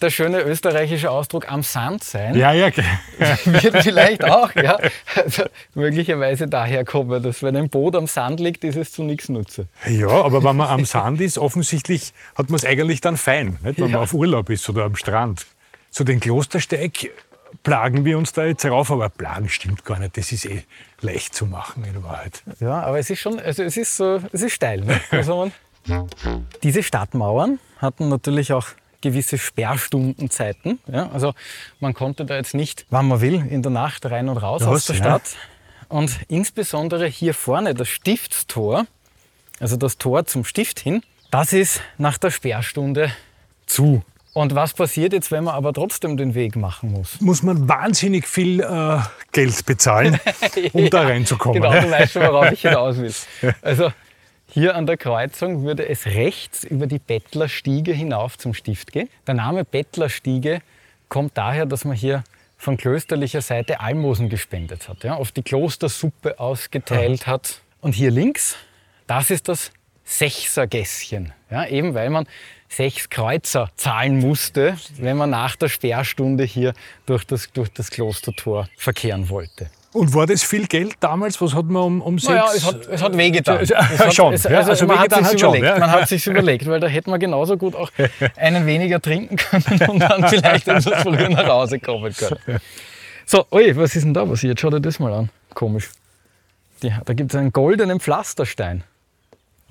[0.00, 2.66] der schöne österreichische Ausdruck am Sand sein Ja, ja,
[3.44, 4.78] wird vielleicht auch, ja,
[5.14, 9.28] also möglicherweise daher kommen, dass wenn ein Boot am Sand liegt, ist es zu nichts
[9.28, 9.68] nutze.
[9.88, 13.78] ja, aber wenn man am Sand ist, offensichtlich hat man es eigentlich dann fein, nicht?
[13.78, 13.92] wenn Ja.
[13.92, 15.46] man auf Urlaub ist oder am Strand.
[15.90, 17.10] Zu den Klostersteig
[17.62, 20.16] plagen wir uns da jetzt rauf, aber plagen stimmt gar nicht.
[20.16, 20.64] Das ist eh
[21.02, 22.42] leicht zu machen in Wahrheit.
[22.60, 24.80] Ja, aber es ist schon, also es ist so, es ist steil.
[24.80, 25.00] Ne?
[25.10, 25.50] Also
[26.62, 28.68] diese Stadtmauern hatten natürlich auch
[29.00, 30.78] gewisse Sperrstundenzeiten.
[30.86, 31.10] Ja?
[31.12, 31.34] Also
[31.80, 34.68] man konnte da jetzt nicht, wann man will, in der Nacht rein und raus Das,
[34.68, 35.02] aus der ja.
[35.02, 35.36] Stadt.
[35.88, 38.86] Und insbesondere hier vorne das Stiftstor,
[39.60, 43.12] also das Tor zum Stift hin, das ist nach der Sperrstunde
[43.66, 44.02] zu.
[44.34, 47.20] Und was passiert jetzt, wenn man aber trotzdem den Weg machen muss?
[47.20, 48.98] Muss man wahnsinnig viel äh,
[49.32, 50.18] Geld bezahlen,
[50.72, 51.60] um da reinzukommen.
[51.60, 51.82] Genau, ne?
[51.82, 53.12] du weißt schon, worauf ich hinaus will.
[53.62, 53.92] Also
[54.46, 59.08] hier an der Kreuzung würde es rechts über die Bettlerstiege hinauf zum Stift gehen.
[59.26, 60.62] Der Name Bettlerstiege
[61.08, 62.24] kommt daher, dass man hier
[62.56, 65.04] von klösterlicher Seite Almosen gespendet hat.
[65.04, 67.60] Ja, oft die Klostersuppe ausgeteilt hat.
[67.80, 68.56] Und hier links,
[69.06, 69.72] das ist das
[70.04, 71.32] Sechsergässchen.
[71.52, 72.26] Ja, eben weil man
[72.68, 76.72] sechs Kreuzer zahlen musste, wenn man nach der Sperrstunde hier
[77.04, 79.68] durch das, durch das Klostertor verkehren wollte.
[79.92, 81.38] Und war das viel Geld damals?
[81.42, 82.30] Was hat man um, um sechs?
[82.30, 83.60] Naja, es hat, es hat wehgetan.
[83.60, 85.64] Es hat, schon, Es, also, also man hat sich schon, überlegt.
[85.66, 85.78] ja.
[85.78, 87.90] Man hat sich überlegt, weil da hätte man genauso gut auch
[88.36, 92.60] einen weniger trinken können und dann vielleicht etwas früher nach Hause kommen können.
[93.26, 94.58] So, ui, was ist denn da passiert?
[94.58, 95.28] Schau dir das mal an.
[95.52, 95.90] Komisch.
[96.82, 98.84] Die, da gibt es einen goldenen Pflasterstein.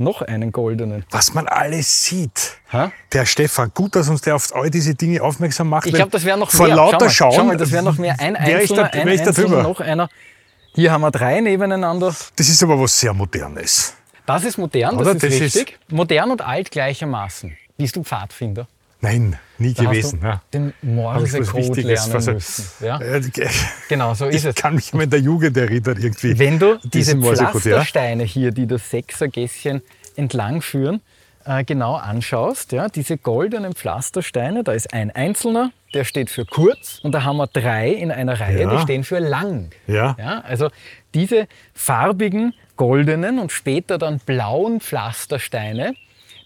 [0.02, 1.06] Noch einen goldenen.
[1.12, 2.58] Was man alles sieht.
[2.70, 2.90] Hä?
[3.14, 5.86] Der Stefan, gut, dass uns der auf all diese Dinge aufmerksam macht.
[5.86, 6.76] Ich glaube, das wäre noch vor mehr.
[6.76, 7.34] lauter schau mal, Schauen.
[7.34, 8.16] schau mal, das wäre noch mehr.
[8.20, 10.10] Ein einzelner, da, ein einzelner, noch einer.
[10.74, 12.16] Hier haben wir drei nebeneinander.
[12.36, 13.94] Das ist aber was sehr Modernes.
[14.26, 15.12] Das ist modern, das Oder?
[15.16, 15.80] ist Das ist- richtig.
[15.90, 17.56] modern und alt gleichermaßen.
[17.78, 18.68] Bist du Pfadfinder?
[19.02, 20.20] Nein, nie Da gewesen.
[20.24, 20.42] Ja.
[20.54, 22.86] den ich Morsecode lernen müssen.
[22.86, 23.00] Ja?
[23.02, 23.22] Äh,
[23.90, 24.56] Genau, so ist Ich es.
[24.56, 26.38] kann mich mal in der Jugend erinnern irgendwie.
[26.38, 27.18] Wenn du diese.
[27.20, 29.82] Pflastersteine hier, die das Sechsergässchen
[30.16, 31.02] entlang führen,
[31.46, 37.00] äh, genau anschaust, ja, diese goldenen Pflastersteine, da ist ein einzelner, der steht für kurz
[37.02, 38.76] und da haben wir drei in einer Reihe, Ja.
[38.76, 39.72] die stehen für lang.
[39.88, 40.16] Ja.
[40.20, 40.70] Ja, also
[41.16, 45.94] diese farbigen, goldenen und später dann blauen Pflastersteine,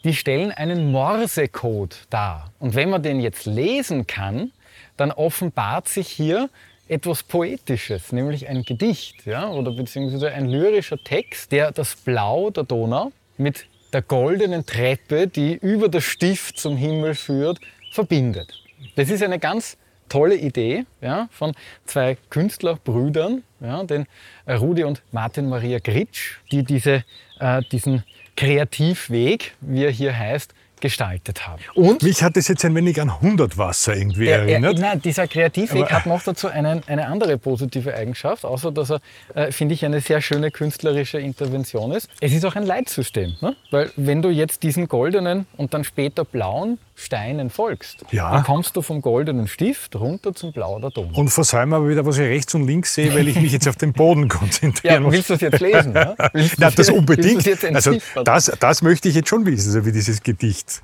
[0.05, 2.51] die stellen einen Morsecode dar.
[2.59, 4.51] Und wenn man den jetzt lesen kann,
[4.97, 6.49] dann offenbart sich hier
[6.87, 12.63] etwas Poetisches, nämlich ein Gedicht ja, oder beziehungsweise ein lyrischer Text, der das Blau der
[12.63, 17.59] Donau mit der goldenen Treppe, die über das Stift zum Himmel führt,
[17.91, 18.53] verbindet.
[18.95, 19.77] Das ist eine ganz
[20.07, 21.53] tolle Idee ja, von
[21.85, 24.05] zwei Künstlerbrüdern, ja, den
[24.47, 27.03] Rudi und Martin Maria Gritsch, die diese,
[27.39, 28.03] äh, diesen
[28.35, 31.61] Kreativweg, wie er hier heißt, gestaltet haben.
[31.73, 34.77] Und Mich hat das jetzt ein wenig an Hundertwasser irgendwie er, er, erinnert.
[34.77, 38.99] nein, dieser Kreativweg Aber- hat noch dazu einen, eine andere positive Eigenschaft, außer dass er,
[39.33, 42.09] äh, finde ich, eine sehr schöne künstlerische Intervention ist.
[42.19, 43.55] Es ist auch ein Leitsystem, ne?
[43.71, 48.31] weil wenn du jetzt diesen goldenen und dann später blauen Steinen folgst, Ja.
[48.31, 51.17] dann kommst du vom goldenen Stift runter zum Blau der Donau.
[51.19, 53.75] und versäume aber wieder, was ich rechts und links sehe, weil ich mich jetzt auf
[53.75, 55.13] den Boden konzentrieren Ja, muss.
[55.13, 55.91] willst du es jetzt lesen?
[55.91, 56.15] Ne?
[56.33, 57.45] Willst du's das unbedingt.
[57.75, 60.81] Also, das, das möchte ich jetzt schon wissen, so wie dieses Gedicht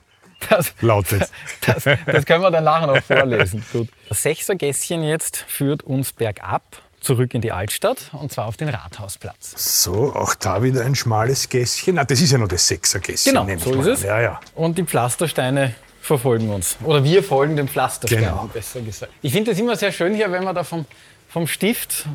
[0.50, 1.30] das, lautet.
[1.66, 3.64] das, das können wir dann nachher noch vorlesen.
[3.72, 3.88] Gut.
[4.10, 6.64] Das Sechsergässchen jetzt führt uns bergab
[7.00, 9.54] zurück in die Altstadt und zwar auf den Rathausplatz.
[9.84, 11.98] So, auch da wieder ein schmales Gässchen.
[11.98, 13.34] Ah, das ist ja nur das Sechsergässchen.
[13.34, 13.94] Genau, so ist an.
[13.94, 14.04] es.
[14.04, 14.40] Ja, ja.
[14.56, 15.74] Und die Pflastersteine
[16.12, 16.78] verfolgen uns.
[16.84, 18.50] Oder wir folgen den Pflastersteinen, Genau.
[18.54, 19.14] besser gesagt.
[19.22, 20.86] Ich finde es immer sehr schön hier, wenn man da vom,
[21.30, 22.06] vom Stift,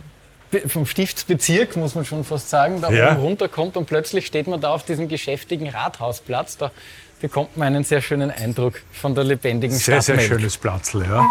[0.67, 3.13] vom Stiftsbezirk, muss man schon fast sagen, da Ja.
[3.13, 6.59] oben runterkommt und plötzlich steht man da auf diesem geschäftigen Rathausplatz.
[6.59, 6.71] Da
[7.23, 10.29] bekommt man einen sehr schönen Eindruck von der lebendigen Sehr, Stadt sehr Melk.
[10.29, 11.25] schönes Platzl, ja.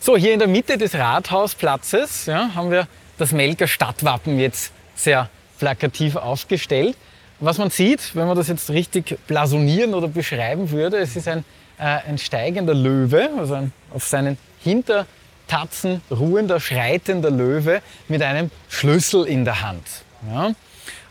[0.00, 2.86] So, hier in der Mitte des Rathausplatzes ja, haben wir
[3.18, 4.72] das Melker Stadtwappen jetzt
[5.02, 5.28] sehr
[5.58, 6.96] plakativ aufgestellt.
[7.38, 11.44] Was man sieht, wenn man das jetzt richtig blasonieren oder beschreiben würde, es ist ein,
[11.78, 19.26] äh, ein steigender Löwe, also ein auf seinen Hintertatzen ruhender, schreitender Löwe mit einem Schlüssel
[19.26, 19.86] in der Hand.
[20.30, 20.52] Ja.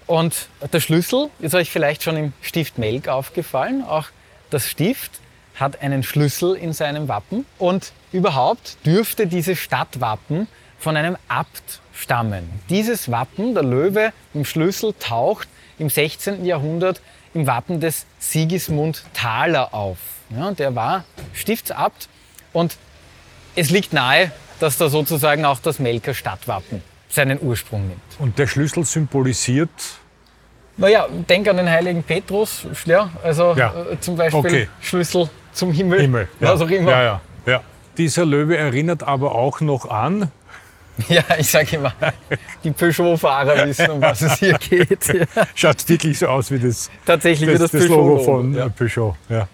[0.06, 3.84] Und der Schlüssel ist euch vielleicht schon im Stift Melk aufgefallen.
[3.84, 4.08] Auch
[4.50, 5.20] das Stift
[5.56, 7.46] hat einen Schlüssel in seinem Wappen.
[7.58, 10.48] Und überhaupt dürfte dieses Stadtwappen
[10.80, 12.50] von einem Abt stammen.
[12.70, 15.48] Dieses Wappen, der Löwe im Schlüssel, taucht
[15.78, 16.46] im 16.
[16.46, 17.02] Jahrhundert
[17.34, 19.98] im Wappen des Sigismund Thaler auf.
[20.30, 22.08] Ja, der war Stiftsabt
[22.54, 22.78] und
[23.56, 28.02] es liegt nahe, dass da sozusagen auch das Melker Stadtwappen seinen Ursprung nimmt.
[28.20, 29.70] Und der Schlüssel symbolisiert
[30.78, 33.74] Naja, denk an den heiligen Petrus, ja, also Ja.
[33.92, 34.70] äh, zum Beispiel Okay.
[34.82, 36.28] Schlüssel zum Himmel, Himmel.
[36.40, 36.92] was auch immer.
[36.92, 37.62] Ja, ja, ja.
[37.98, 40.32] Dieser Löwe erinnert aber auch noch an,
[41.10, 41.94] Ja, ich sage immer,
[42.64, 45.06] die Peugeot-Fahrer wissen, um was es hier geht.
[45.08, 45.26] Ja.
[45.56, 48.70] schaut wirklich so aus wie das, Tatsächlich wie das, das, das Logo von ja.
[48.70, 49.16] Peugeot.
[49.30, 49.48] Ja.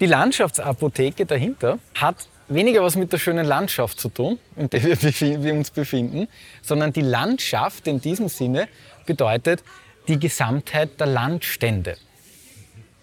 [0.00, 5.42] Die Landschaftsapotheke dahinter hat weniger was mit der schönen Landschaft zu tun, in der wir,
[5.42, 6.28] wir uns befinden,
[6.62, 8.68] sondern die Landschaft in diesem Sinne
[9.06, 9.62] bedeutet
[10.08, 11.96] die Gesamtheit der Landstände.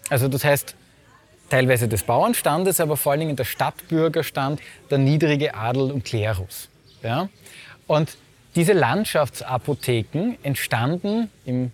[0.08, 0.74] Also das heißt
[1.48, 6.68] teilweise des Bauernstandes, aber vor allen Dingen der Stadtbürgerstand, der niedrige Adel und Klerus.
[7.02, 7.28] Ja?
[7.86, 8.16] Und
[8.54, 11.72] diese Landschaftsapotheken entstanden in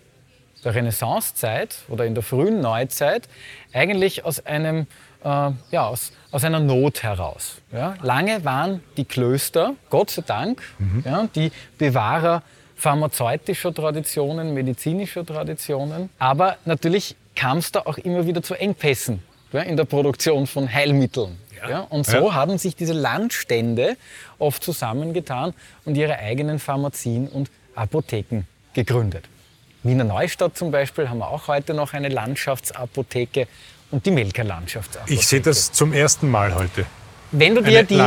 [0.63, 3.27] der Renaissancezeit oder in der frühen Neuzeit
[3.73, 4.87] eigentlich aus, einem,
[5.23, 7.57] äh, ja, aus, aus einer Not heraus.
[7.71, 7.95] Ja?
[8.01, 10.61] Lange waren die Klöster, Gott sei Dank,
[11.05, 12.43] ja, die Bewahrer
[12.75, 16.09] pharmazeutischer Traditionen, medizinischer Traditionen.
[16.19, 20.71] Aber natürlich kam es da auch immer wieder zu Engpässen ja, in der Produktion von
[20.71, 21.37] Heilmitteln.
[21.69, 21.79] Ja.
[21.81, 22.33] und so Ja.
[22.33, 23.97] haben sich diese Landstände
[24.39, 25.53] oft zusammengetan
[25.85, 28.43] und ihre eigenen Pharmazien und Apotheken
[28.73, 29.25] gegründet.
[29.83, 33.47] Wiener Neustadt zum Beispiel haben wir auch heute noch eine Landschaftsapotheke
[33.91, 35.19] und die Melker Landschaftsapotheke.
[35.19, 36.85] Ich sehe das zum ersten Mal heute.
[37.31, 37.97] Wenn du dir die.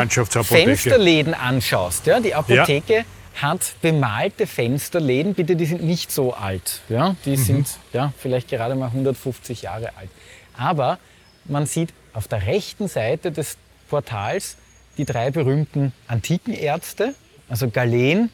[0.44, 3.04] Fensterläden anschaust, ja, die Apotheke
[3.34, 6.80] hat bemalte Fensterläden, bitte, die sind nicht so alt.
[6.88, 7.16] Ja, Mhm.
[7.26, 10.08] die sind ja, vielleicht gerade mal 150 Jahre alt.
[10.56, 10.98] Aber
[11.44, 13.58] man sieht auf der rechten Seite des
[13.90, 14.56] Portals
[14.96, 17.14] die drei berühmten Antikenärzte,
[17.48, 18.30] also Galen,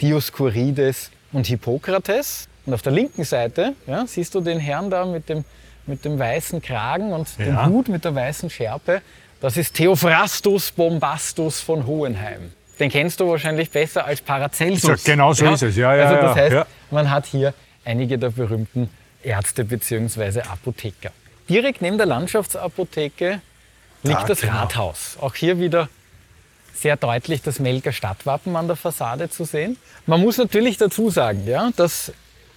[0.00, 2.48] Dioskurides und Hippokrates.
[2.64, 5.44] Und auf der linken Seite ja, siehst du den Herrn da mit dem,
[5.86, 7.66] mit dem weißen Kragen und dem Ja.
[7.66, 9.02] Hut mit der weißen Schärpe.
[9.40, 12.52] Das ist Theophrastus Bombastus von Hohenheim.
[12.78, 15.04] Den kennst du wahrscheinlich besser als Paracelsus.
[15.04, 15.76] Ja, genau so ist es.
[15.76, 17.52] Ja, ja, also das heißt, man hat hier
[17.84, 18.88] einige der berühmten
[19.22, 20.40] Ärzte bzw.
[20.42, 21.10] Apotheker.
[21.48, 23.40] Direkt neben der Landschaftsapotheke
[24.02, 24.52] liegt Ah, das genau.
[24.54, 25.16] Rathaus.
[25.20, 25.88] Auch hier wieder
[26.74, 29.76] sehr deutlich das Melker Stadtwappen an der Fassade zu sehen.
[30.06, 32.12] Man muss natürlich dazu sagen, ja, dass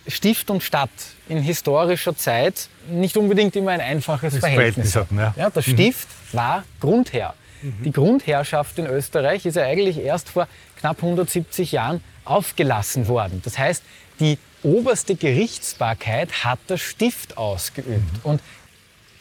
[0.08, 0.90] Stift und Stadt
[1.28, 5.44] in historischer Zeit nicht unbedingt immer ein einfaches Das Verhältnis Verhältnis hatten, ja.
[5.46, 7.34] ja, der Stift war Grundherr.
[7.62, 10.48] Die Grundherrschaft in Österreich ist ja eigentlich erst vor
[10.80, 13.42] knapp 170 Jahren aufgelassen worden.
[13.44, 13.84] Das heißt,
[14.20, 18.24] die oberste Gerichtsbarkeit hat der Stift ausgeübt.
[18.24, 18.42] Und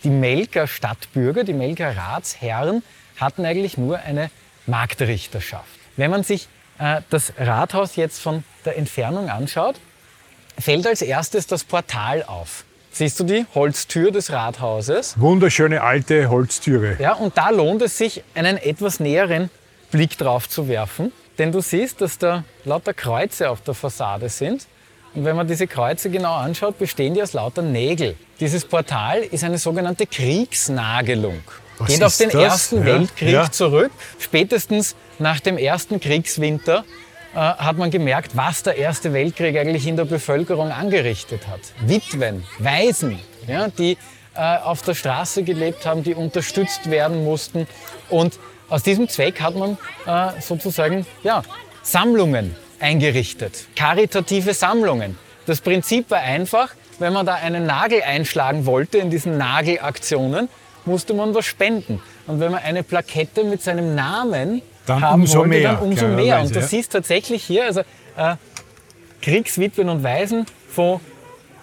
[0.05, 2.83] die Melker Stadtbürger, die Melker Ratsherren
[3.17, 4.31] hatten eigentlich nur eine
[4.67, 5.67] Marktrichterschaft.
[5.97, 9.77] Wenn man sich äh, das Rathaus jetzt von der Entfernung anschaut,
[10.59, 12.65] fällt als erstes das Portal auf.
[12.91, 15.21] Siehst du die Holztür des Rathauses?
[15.21, 16.97] Wunderschöne alte Holztüre.
[16.99, 19.51] Ja, und da lohnt es sich, einen etwas näheren
[19.91, 21.13] Blick drauf zu werfen.
[21.39, 24.67] Denn du siehst, dass da lauter Kreuze auf der Fassade sind.
[25.17, 28.17] Und wenn man diese Kreuze genau anschaut, bestehen die aus lauter Nägel.
[28.39, 31.41] Dieses Portal ist eine sogenannte Kriegsnagelung.
[31.79, 32.43] Was Geht auf den das?
[32.43, 33.51] Ersten Ja, Weltkrieg ja.
[33.51, 33.91] zurück.
[34.19, 36.85] Spätestens nach dem ersten Kriegswinter
[37.35, 41.61] äh, hat man gemerkt, was der Erste Weltkrieg eigentlich in der Bevölkerung angerichtet hat.
[41.81, 43.97] Witwen, Waisen, ja, die
[44.35, 47.67] äh, auf der Straße gelebt haben, die unterstützt werden mussten.
[48.11, 48.39] Und
[48.69, 51.43] aus diesem Zweck hat man äh, sozusagen ja,
[51.83, 55.19] Sammlungen eingerichtet, karitative Sammlungen.
[55.47, 60.49] Das Prinzip war einfach, wenn man da einen Nagel einschlagen wollte in diesen Nagelaktionen,
[60.85, 62.01] musste man was spenden.
[62.27, 66.09] Und wenn man eine Plakette mit seinem Namen Dann haben umso wollte, mehr, dann umso
[66.09, 66.41] mehr.
[66.41, 66.67] Und du ja.
[66.67, 67.81] siehst tatsächlich hier, also
[68.17, 68.37] äh,
[69.23, 71.01] Kriegswitwen und Waisen von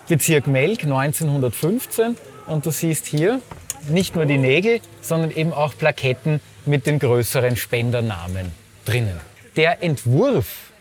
[0.07, 2.17] Bezirk Melk 1915.
[2.45, 3.39] Und du siehst hier
[3.87, 8.51] nicht nur die Nägel, sondern eben auch Plaketten mit den größeren Spendernamen
[8.85, 9.19] drinnen.
[9.55, 10.72] Der Entwurf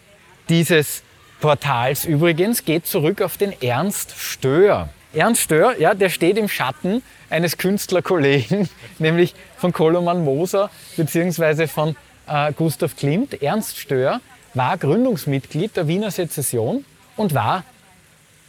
[0.53, 1.03] dieses
[1.41, 4.91] Portals übrigens geht zurück auf den Ernst Stöhr.
[5.15, 11.67] Ernst Stöhr, ja, der steht im Schatten eines Künstlerkollegen, nämlich von Koloman Moser bzw.
[11.69, 11.97] von
[12.29, 13.43] äh, Gustav Klimt.
[13.43, 14.21] Ernst Stöhr
[14.53, 16.85] war Gründungsmitglied der Wiener Sezession
[17.17, 17.65] und war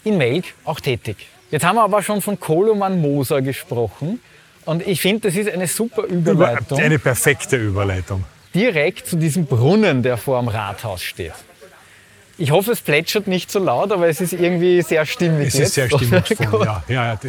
[0.04, 1.30] in Melk auch tätig.
[1.51, 4.20] Jetzt haben wir aber schon von Koloman Moser gesprochen
[4.66, 6.78] und ich finde, das ist eine super Überleitung.
[6.80, 8.26] Eine perfekte Überleitung.
[8.54, 11.32] Direkt zu diesem Brunnen, der vor dem Rathaus steht.
[12.38, 15.49] Ich hoffe, es plätschert nicht so laut, aber es ist irgendwie sehr stimmig.
[15.49, 16.84] Es ist sehr stimmungsvoll, ja.
[16.88, 17.19] ja, ja.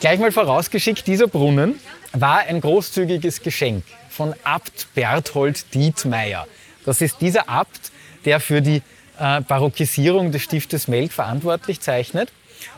[0.00, 1.78] Gleich mal vorausgeschickt, dieser Brunnen
[2.12, 6.46] war ein großzügiges Geschenk von Abt Berthold Dietmeier.
[6.84, 7.90] Das ist dieser Abt,
[8.24, 8.82] der für die
[9.18, 12.30] äh, Barockisierung des Stiftes Melk verantwortlich zeichnet.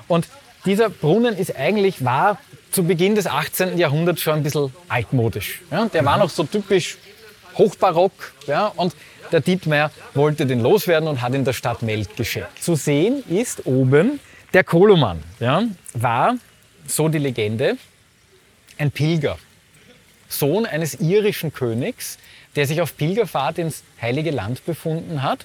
[0.08, 0.26] Und
[0.64, 2.38] dieser Brunnen ist eigentlich, war
[2.70, 3.78] zu Beginn des 18.
[3.78, 5.60] Jahrhunderts schon ein bisschen altmodisch.
[5.70, 5.86] Ja?
[5.86, 6.98] Der war noch so typisch
[7.56, 8.12] hochbarock.
[8.46, 8.66] Ja?
[8.76, 8.94] Und
[9.32, 12.62] der Dietmeier wollte den loswerden und hat in der Stadt Melk geschenkt.
[12.62, 14.20] Zu sehen ist oben
[14.52, 15.22] der Koloman.
[15.38, 15.64] Ja?
[15.94, 16.36] War,
[16.86, 17.76] so die Legende,
[18.78, 19.38] ein Pilger.
[20.28, 22.18] Sohn eines irischen Königs,
[22.56, 25.44] der sich auf Pilgerfahrt ins Heilige Land befunden hat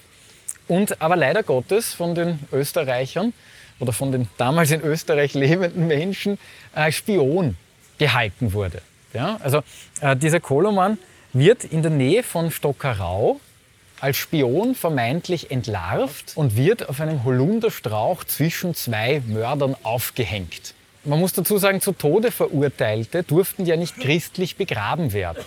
[0.68, 3.32] und aber leider Gottes von den Österreichern
[3.78, 6.38] oder von den damals in Österreich lebenden Menschen
[6.72, 7.56] als Spion
[7.98, 8.80] gehalten wurde.
[9.12, 9.62] Ja, also
[10.00, 10.98] äh, dieser Koloman
[11.32, 13.40] wird in der Nähe von Stockerau
[14.00, 20.74] als Spion vermeintlich entlarvt und wird auf einem Holunderstrauch zwischen zwei Mördern aufgehängt.
[21.04, 25.44] Man muss dazu sagen, zu Tode verurteilte durften ja nicht christlich begraben werden.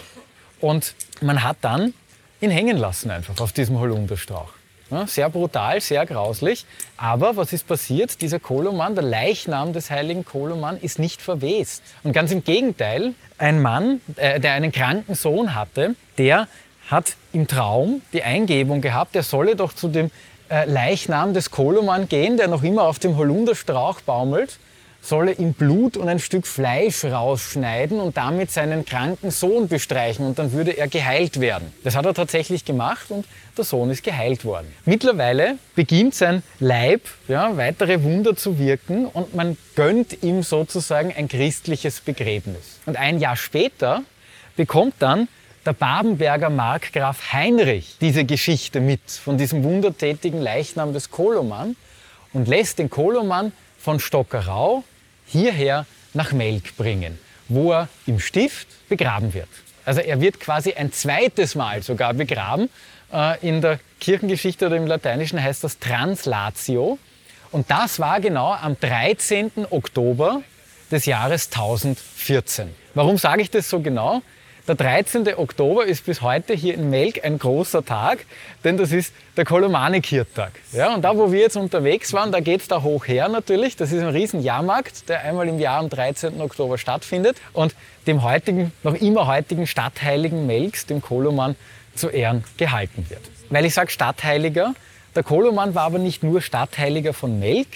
[0.61, 1.93] Und man hat dann
[2.41, 4.53] ihn hängen lassen einfach auf diesem Holunderstrauch.
[4.91, 6.65] Ja, sehr brutal, sehr grauslich.
[6.97, 8.21] Aber was ist passiert?
[8.21, 11.83] Dieser Koloman, der Leichnam des heiligen Koloman, ist nicht verwest.
[12.03, 16.47] Und ganz im Gegenteil, ein Mann, äh, der einen kranken Sohn hatte, der
[16.89, 20.11] hat im Traum die Eingebung gehabt, er solle doch zu dem
[20.49, 24.59] äh, Leichnam des Koloman gehen, der noch immer auf dem Holunderstrauch baumelt
[25.01, 30.39] solle ihm Blut und ein Stück Fleisch rausschneiden und damit seinen kranken Sohn bestreichen und
[30.39, 31.71] dann würde er geheilt werden.
[31.83, 33.25] Das hat er tatsächlich gemacht und
[33.57, 34.67] der Sohn ist geheilt worden.
[34.85, 41.27] Mittlerweile beginnt sein Leib ja, weitere Wunder zu wirken und man gönnt ihm sozusagen ein
[41.27, 42.79] christliches Begräbnis.
[42.85, 44.03] Und ein Jahr später
[44.55, 45.27] bekommt dann
[45.65, 51.75] der Babenberger Markgraf Heinrich diese Geschichte mit von diesem wundertätigen Leichnam des Koloman
[52.33, 54.83] und lässt den Koloman von Stockerau
[55.25, 59.49] hierher nach Melk bringen, wo er im Stift begraben wird.
[59.85, 62.69] Also er wird quasi ein zweites Mal sogar begraben.
[63.11, 66.99] Äh, in der Kirchengeschichte oder im Lateinischen heißt das Translatio.
[67.51, 69.51] Und das war genau am 13.
[69.69, 70.43] Oktober
[70.91, 72.69] des Jahres 1014.
[72.93, 74.21] Warum sage ich das so genau?
[74.69, 75.27] Der 13.
[75.35, 78.19] Oktober ist bis heute hier in Melk ein großer Tag,
[78.63, 80.51] denn das ist der Kolomanik-Hirtag.
[80.73, 83.77] Ja, und da, wo wir jetzt unterwegs waren, da geht es da hoch her natürlich.
[83.77, 86.39] Das ist ein riesen Jahrmarkt, der einmal im Jahr am 13.
[86.39, 87.73] Oktober stattfindet und
[88.05, 91.55] dem heutigen, noch immer heutigen Stadtheiligen Melks, dem Koloman,
[91.95, 93.21] zu Ehren gehalten wird.
[93.49, 94.75] Weil ich sage Stadtheiliger,
[95.15, 97.69] der Koloman war aber nicht nur Stadtheiliger von Melk,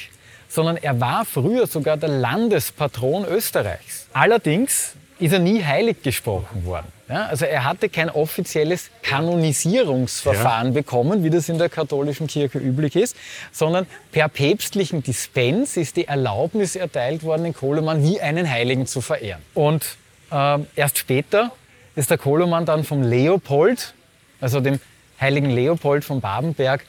[0.48, 4.06] sondern er war früher sogar der Landespatron Österreichs.
[4.14, 4.94] Allerdings
[5.24, 6.88] ist er nie heilig gesprochen worden.
[7.08, 10.74] Ja, also er hatte kein offizielles Kanonisierungsverfahren ja.
[10.74, 13.16] bekommen, wie das in der katholischen Kirche üblich ist,
[13.52, 19.00] sondern per päpstlichen Dispens ist die Erlaubnis erteilt worden, den Kohlemann wie einen Heiligen zu
[19.00, 19.42] verehren.
[19.54, 19.96] Und
[20.32, 21.52] äh, erst später
[21.96, 23.94] ist der Kohlemann dann vom Leopold,
[24.42, 24.80] also dem
[25.22, 26.84] heiligen Leopold von Babenberg,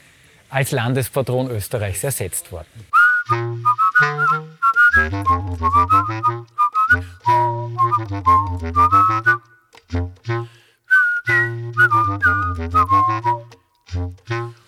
[0.49, 2.67] als Landespatron Österreichs ersetzt worden.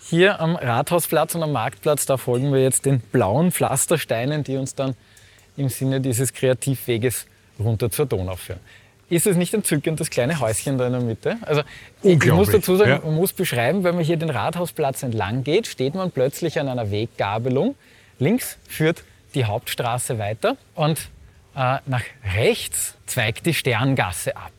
[0.00, 4.74] Hier am Rathausplatz und am Marktplatz, da folgen wir jetzt den blauen Pflastersteinen, die uns
[4.74, 4.96] dann
[5.56, 7.26] im Sinne dieses Kreativweges
[7.58, 8.60] runter zur Donau führen.
[9.10, 11.36] Ist es nicht entzückend, das kleine Häuschen da in der Mitte?
[11.42, 11.62] Also
[12.02, 13.00] ich muss dazu sagen, ja.
[13.02, 16.90] man muss beschreiben, wenn man hier den Rathausplatz entlang geht, steht man plötzlich an einer
[16.90, 17.76] Weggabelung.
[18.18, 19.04] Links führt
[19.34, 21.08] die Hauptstraße weiter und
[21.58, 22.04] äh, nach
[22.36, 24.52] rechts zweigt die Sterngasse ab.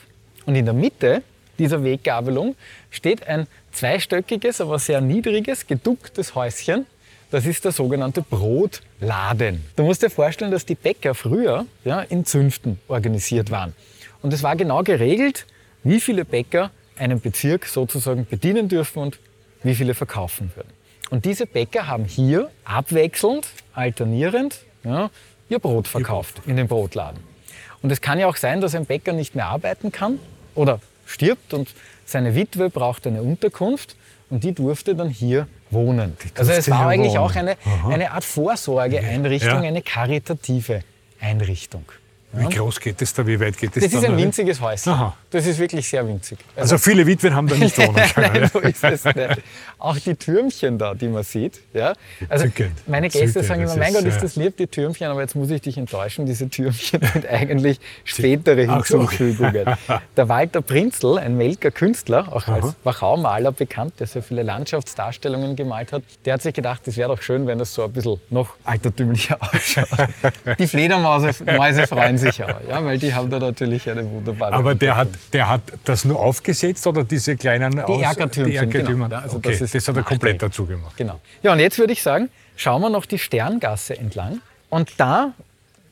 [0.45, 1.23] Und in der Mitte
[1.57, 2.55] dieser Weggabelung
[2.91, 6.85] steht ein zweistöckiges, aber sehr niedriges, geducktes Häuschen.
[7.31, 9.63] Das ist der sogenannte Brotladen.
[9.75, 13.73] Du musst dir vorstellen, dass die Bäcker früher ja, in Zünften organisiert waren.
[14.21, 15.45] Und es war genau geregelt,
[15.83, 19.19] wie viele Bäcker einen Bezirk sozusagen bedienen dürfen und
[19.63, 20.73] wie viele verkaufen würden.
[21.11, 25.09] Und diese Bäcker haben hier abwechselnd, alternierend, ja,
[25.49, 27.19] ihr Brot verkauft in den Brotladen.
[27.81, 30.19] Und es kann ja auch sein, dass ein Bäcker nicht mehr arbeiten kann
[30.55, 31.73] oder stirbt und
[32.05, 33.95] seine Witwe braucht eine Unterkunft
[34.29, 36.15] und die durfte dann hier wohnen.
[36.35, 37.21] Also es war eigentlich wohnen.
[37.23, 39.67] auch eine, eine Art Vorsorgeeinrichtung, Ja.
[39.67, 40.83] eine karitative
[41.19, 41.83] Einrichtung.
[42.31, 43.25] Wie groß geht es da?
[43.25, 43.97] Wie weit geht es Das da?
[43.99, 44.91] ist ein winziges Häuschen.
[44.93, 45.15] Aha.
[45.31, 46.37] Das ist wirklich sehr winzig.
[46.55, 48.33] Also viele Witwen haben da nicht wohnen können.
[48.33, 49.41] Nein, so ist es nicht.
[49.79, 51.59] Auch die Türmchen da, die man sieht.
[51.73, 51.93] Ja?
[52.27, 52.45] Also
[52.85, 55.61] meine Gäste sagen immer, mein Gott, ist das lieb, die Türmchen, aber jetzt muss ich
[55.61, 58.73] dich enttäuschen, diese Türmchen sind eigentlich spätere so.
[58.99, 59.65] Hinzufügungen.
[60.17, 65.91] Der Walter Prinzl, ein Melker Künstler, auch als Wachau-Maler bekannt, der sehr viele Landschaftsdarstellungen gemalt
[65.93, 68.53] hat, der hat sich gedacht, es wäre doch schön, wenn das so ein bisschen noch
[68.63, 69.87] altertümlicher ausschaut.
[70.59, 74.75] Die Fledermäuse Mäuse freuen sich auch, ja, weil die haben da natürlich eine wunderbare Aber
[74.75, 79.15] der hat, der hat das nur aufgesetzt oder diese kleinen Die Aus- Die genau.
[79.15, 80.95] Also okay, das das, hat er komplett dazu gemacht.
[80.97, 81.19] Genau.
[81.41, 84.41] Ja, und jetzt würde ich sagen, schauen wir noch die Sterngasse entlang.
[84.69, 85.33] Und da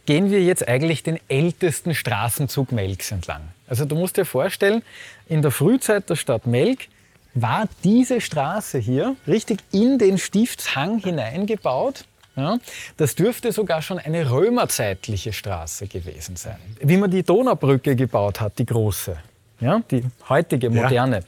[0.06, 3.42] gehen wir jetzt eigentlich den ältesten Straßenzug Melks entlang.
[3.68, 4.84] Also du musst dir vorstellen,
[5.28, 6.88] in der Frühzeit der Stadt Melk
[7.34, 12.06] war diese Straße hier richtig in den Stiftshang hineingebaut.
[12.38, 12.60] Ja,
[12.98, 16.58] das dürfte sogar schon eine römerzeitliche Straße gewesen sein.
[16.80, 19.18] Wie man die Donaubrücke gebaut hat, die große,
[19.60, 21.24] ja, die heutige moderne,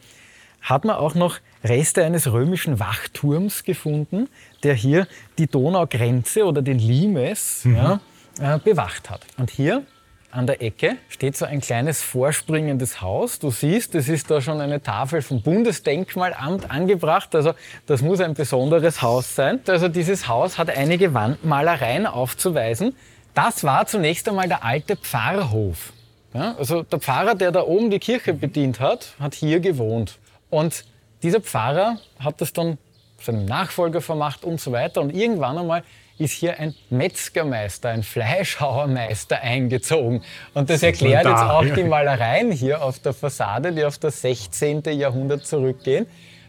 [0.62, 4.30] hat man auch noch Reste eines römischen Wachturms gefunden,
[4.64, 5.08] der hier
[5.38, 8.00] die Donaugrenze oder den Limes ja,
[8.40, 9.22] äh, bewacht hat.
[9.38, 9.84] Und hier
[10.32, 13.40] an der Ecke steht so ein kleines vorspringendes Haus.
[13.40, 17.34] Du siehst, es ist da schon eine Tafel vom Bundesdenkmalamt angebracht.
[17.34, 17.54] Also
[17.88, 19.60] das muss ein besonderes Haus sein.
[19.68, 22.96] Also dieses Haus hat einige Wandmalereien aufzuweisen.
[23.34, 25.94] Das war zunächst einmal der alte Pfarrhof.
[26.34, 30.20] Ja, also der Pfarrer, der da oben die Kirche bedient hat, hat hier gewohnt.
[30.52, 30.86] Und
[31.24, 32.78] dieser Pfarrer hat das dann
[33.20, 35.02] seinem Nachfolger vermacht und so weiter.
[35.02, 35.84] Und irgendwann einmal
[36.20, 40.22] ist hier ein Metzgermeister, ein Fleischhauermeister eingezogen.
[40.54, 44.84] Und das erklärt jetzt auch die Malereien hier auf der Fassade, die auf das 16.
[44.92, 46.06] Jahrhundert zurückgehen.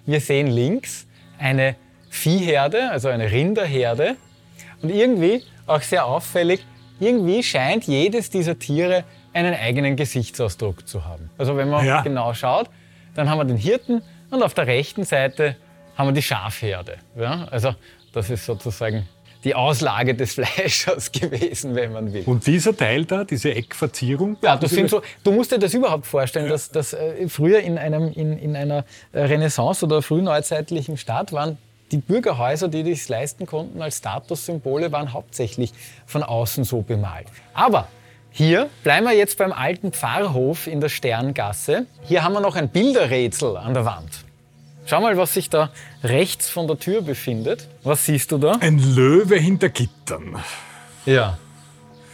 [0.07, 1.07] Wir sehen links
[1.39, 1.77] eine
[2.11, 4.17] Viehherde, also eine Rinderherde.
[4.83, 6.65] Und irgendwie, auch sehr auffällig,
[6.99, 11.31] irgendwie scheint jedes dieser Tiere einen eigenen Gesichtsausdruck zu haben.
[11.39, 12.01] Also wenn man Ja.
[12.03, 12.69] genau schaut,
[13.15, 15.57] dann haben wir den Hirten und auf der rechten Seite
[15.97, 16.97] haben wir die Schafherde.
[17.17, 17.47] Ja?
[17.51, 17.75] Also
[18.13, 19.07] das ist sozusagen
[19.45, 22.25] die Auslage des Fleischers gewesen, wenn man will.
[22.27, 26.07] Und dieser Teil da, diese Eckverzierung, Ja, das sind so, du musst dir das überhaupt
[26.07, 28.85] vorstellen, dass, dass äh, früher in, einem, in, in einer
[29.15, 31.59] Renaissance- oder frühneuzeitlichen Stadt waren
[31.91, 35.73] die Bürgerhäuser, die das leisten konnten als Statussymbole, waren hauptsächlich
[36.07, 37.27] von außen so bemalt.
[37.53, 37.89] Aber
[38.31, 41.87] hier bleiben wir jetzt beim alten Pfarrhof in der Sterngasse.
[42.03, 44.25] Hier haben wir noch ein Bilderrätsel an der Wand.
[44.87, 45.71] Schau mal, was sich da
[46.03, 47.69] rechts von der Tür befindet.
[47.83, 48.53] Was siehst du da?
[48.61, 50.37] ein Löwe hinter Gittern.
[51.07, 51.39] Ja.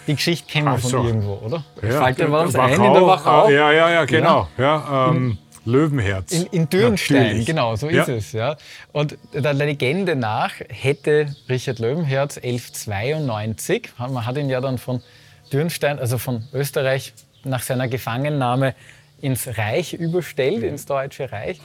[0.07, 1.65] Die Geschichte kennen wir von irgendwo, oder?
[1.83, 3.49] Ja, dir was Wachau, ein in der Wachau?
[3.49, 4.49] äh, Ja, ja, ja, genau.
[4.57, 6.31] Ja, ähm, Löwenherz.
[6.33, 7.47] In, in Dürnstein, Natürlich.
[7.47, 8.03] genau, so Ja.
[8.03, 8.33] ist es.
[8.33, 8.57] Ja.
[8.93, 15.03] Und der Legende nach hätte Richard Löwenherz 1192, man hat ihn ja dann von
[15.53, 17.13] Dürnstein, also von Österreich,
[17.43, 18.75] nach seiner Gefangennahme
[19.21, 21.61] ins Reich überstellt, ins Deutsche Reich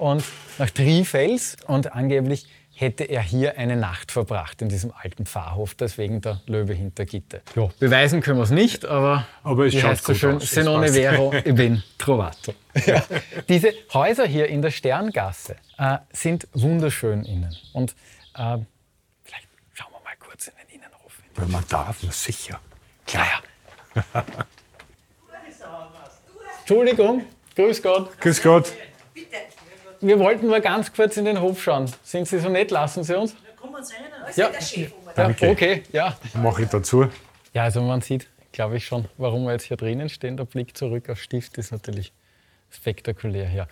[0.00, 0.24] und
[0.58, 6.22] nach Trifels und angeblich hätte er hier eine Nacht verbracht in diesem alten Pfarrhof, deswegen
[6.22, 7.40] der Löwe hinter Gitter.
[7.54, 10.50] Ja, beweisen können wir es nicht, aber, Aber es schaut heißt so schön, aus, es
[10.50, 10.94] se non è passt.
[10.94, 12.54] vero, e ben trovato.
[12.86, 13.04] Ja.
[13.48, 17.54] Diese Häuser hier in der Sterngasse äh, sind wunderschön innen.
[17.74, 17.90] Und
[18.34, 18.56] äh,
[19.24, 21.12] vielleicht schauen wir mal kurz in den Innenhof.
[21.34, 22.58] Wenn man darf, na sicher.
[23.06, 23.42] Klar.
[23.94, 24.24] Ja.
[26.60, 27.24] Entschuldigung,
[27.56, 28.18] grüß Gott.
[28.20, 28.72] Grüß Gott.
[30.00, 31.90] Wir wollten nur ganz kurz in den Hof schauen.
[32.02, 32.70] Sind Sie so nett?
[32.70, 33.34] Lassen Sie uns?
[33.60, 34.48] Kommen Sie rein, dann Ja.
[34.48, 35.06] der Chef um.
[35.06, 35.48] Ja, Danke.
[35.50, 36.16] okay, ja.
[36.34, 37.06] Mache ich dazu.
[37.52, 40.36] Ja, also man sieht, glaube ich schon, warum wir jetzt hier drinnen stehen.
[40.36, 42.12] Der Blick zurück auf Stift ist natürlich
[42.70, 43.68] spektakulär hier.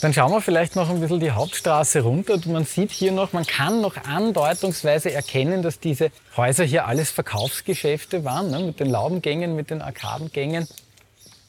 [0.00, 2.38] Dann schauen wir vielleicht noch ein bisschen die Hauptstraße runter.
[2.46, 8.24] Man sieht hier noch, man kann noch andeutungsweise erkennen, dass diese Häuser hier alles Verkaufsgeschäfte
[8.24, 8.60] waren, ne?
[8.60, 10.66] mit den Laubengängen, mit den Arkadengängen.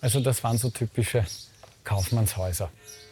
[0.01, 1.24] Also das waren so typische
[1.84, 2.69] Kaufmannshäuser.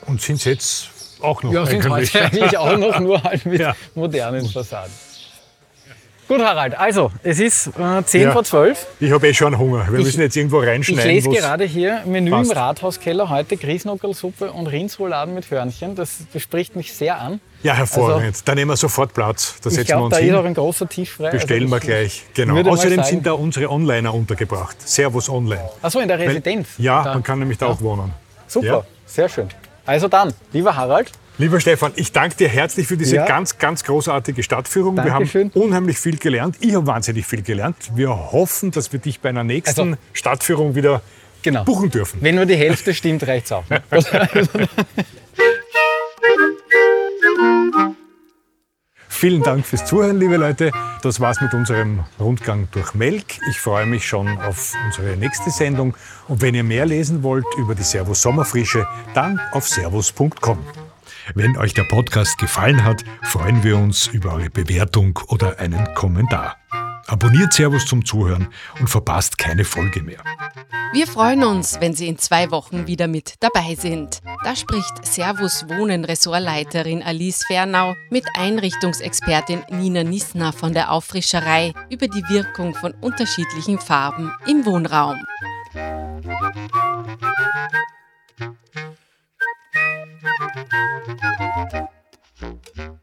[0.08, 0.90] Und sind es jetzt
[1.22, 2.14] auch noch Ja, sind eigentlich?
[2.16, 3.76] heute eigentlich auch noch nur halt mit Ja.
[3.96, 4.92] modernen Fassaden.
[6.28, 8.32] Gut, Harald, also es ist äh, 10 Ja.
[8.32, 8.88] vor 12.
[9.02, 9.86] Ich habe eh schon Hunger.
[9.92, 11.12] Wir Ich- müssen jetzt irgendwo Ich reinschneiden.
[11.12, 12.52] lese wo's- gerade hier Menü passt.
[12.52, 15.96] im Rathauskeller, heute Grießnockelsuppe und Rindsrouladen mit Hörnchen.
[15.98, 17.42] Das, das spricht mich sehr an.
[17.64, 18.48] Ja, hervorragend.
[18.48, 19.56] da nehmen wir sofort Platz.
[19.62, 20.46] Da Ich setzen wir glaube, uns da ist auch hin.
[20.48, 21.32] ein großer Tisch frei.
[21.32, 22.24] Bestellen Also wir ich- gleich.
[22.34, 22.72] Genau.
[22.72, 24.78] Außerdem sind da unsere Onliner untergebracht.
[24.88, 25.70] Servus Online.
[25.82, 26.70] Achso, in der Weil- Residenz.
[26.78, 27.14] Ja, Da.
[27.16, 28.14] man kann nämlich da auch wohnen.
[28.52, 28.84] Super, Ja.
[29.06, 29.48] sehr schön.
[29.86, 33.26] Also dann, lieber Harald, Lieber Stefan, ich danke dir herzlich für diese Ja.
[33.26, 34.98] ganz, ganz großartige Stadtführung.
[34.98, 35.50] Dankeschön.
[35.54, 36.58] Wir haben unheimlich viel gelernt.
[36.60, 37.78] Ich habe wahnsinnig viel gelernt.
[37.96, 41.02] Wir hoffen, dass wir dich bei einer nächsten Also- Stadtführung wieder
[41.42, 41.64] genau.
[41.64, 42.20] buchen dürfen.
[42.22, 43.64] Wenn nur die Hälfte stimmt, reicht's auch.
[43.70, 43.82] ne?
[49.22, 50.72] Vielen Dank fürs Zuhören, liebe Leute.
[51.04, 53.38] Das war's mit unserem Rundgang durch Melk.
[53.52, 55.96] Ich freue mich schon auf unsere nächste Sendung.
[56.28, 60.58] Und wenn ihr mehr lesen wollt über die Servus Sommerfrische, dann auf servus.com.
[61.36, 66.58] Wenn euch der Podcast gefallen hat, freuen wir uns über eure Bewertung oder einen Kommentar.
[67.08, 68.48] Abonniert Servus zum Zuhören
[68.80, 70.24] und verpasst keine Folge mehr.
[70.94, 74.20] Wir freuen uns, wenn Sie in zwei Wochen wieder mit dabei sind.
[74.44, 82.08] Da spricht Servus Wohnen Ressortleiterin Alice Fernau mit Einrichtungsexpertin Nina Nissner von der Auffrischerei über
[82.08, 85.24] die Wirkung von unterschiedlichen Farben im Wohnraum.
[92.42, 93.01] Musik